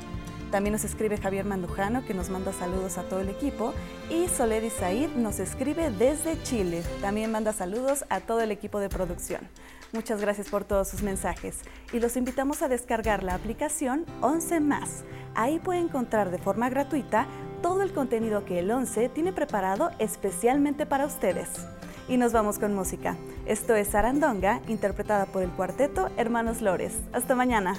También 0.51 0.73
nos 0.73 0.85
escribe 0.85 1.17
Javier 1.17 1.45
Mandujano, 1.45 2.05
que 2.05 2.15
nos 2.15 2.31
manda 2.31 2.53
saludos 2.53 2.97
a 2.97 3.03
todo 3.03 3.21
el 3.21 3.29
equipo. 3.29 3.75
Y 4.09 4.29
Soledad 4.29 4.71
Said 4.71 5.11
nos 5.11 5.39
escribe 5.39 5.91
desde 5.91 6.41
Chile. 6.43 6.83
También 7.01 7.31
manda 7.31 7.53
saludos 7.53 8.05
a 8.09 8.21
todo 8.21 8.41
el 8.41 8.51
equipo 8.51 8.81
de 8.81 8.89
producción. 8.89 9.49
Muchas 9.93 10.21
gracias 10.21 10.49
por 10.49 10.65
todos 10.65 10.89
sus 10.89 11.03
mensajes. 11.03 11.59
Y 11.93 12.01
los 12.01 12.17
invitamos 12.17 12.63
a 12.63 12.69
descargar 12.69 13.23
la 13.23 13.35
aplicación 13.35 14.07
11 14.23 14.61
más. 14.61 15.05
Ahí 15.35 15.59
puede 15.59 15.81
encontrar 15.81 16.31
de 16.31 16.39
forma 16.39 16.69
gratuita 16.69 17.27
todo 17.63 17.83
el 17.83 17.93
contenido 17.93 18.45
que 18.45 18.61
el 18.61 18.71
11 18.71 19.09
tiene 19.11 19.33
preparado 19.33 19.91
especialmente 19.99 20.87
para 20.87 21.07
ustedes 21.07 21.49
y 22.09 22.17
nos 22.17 22.33
vamos 22.33 22.59
con 22.59 22.75
música. 22.75 23.17
Esto 23.47 23.75
es 23.75 23.89
Sarandonga, 23.89 24.61
interpretada 24.69 25.27
por 25.27 25.43
el 25.43 25.51
cuarteto 25.51 26.09
Hermanos 26.17 26.61
Lores. 26.61 26.95
Hasta 27.13 27.35
mañana. 27.35 27.75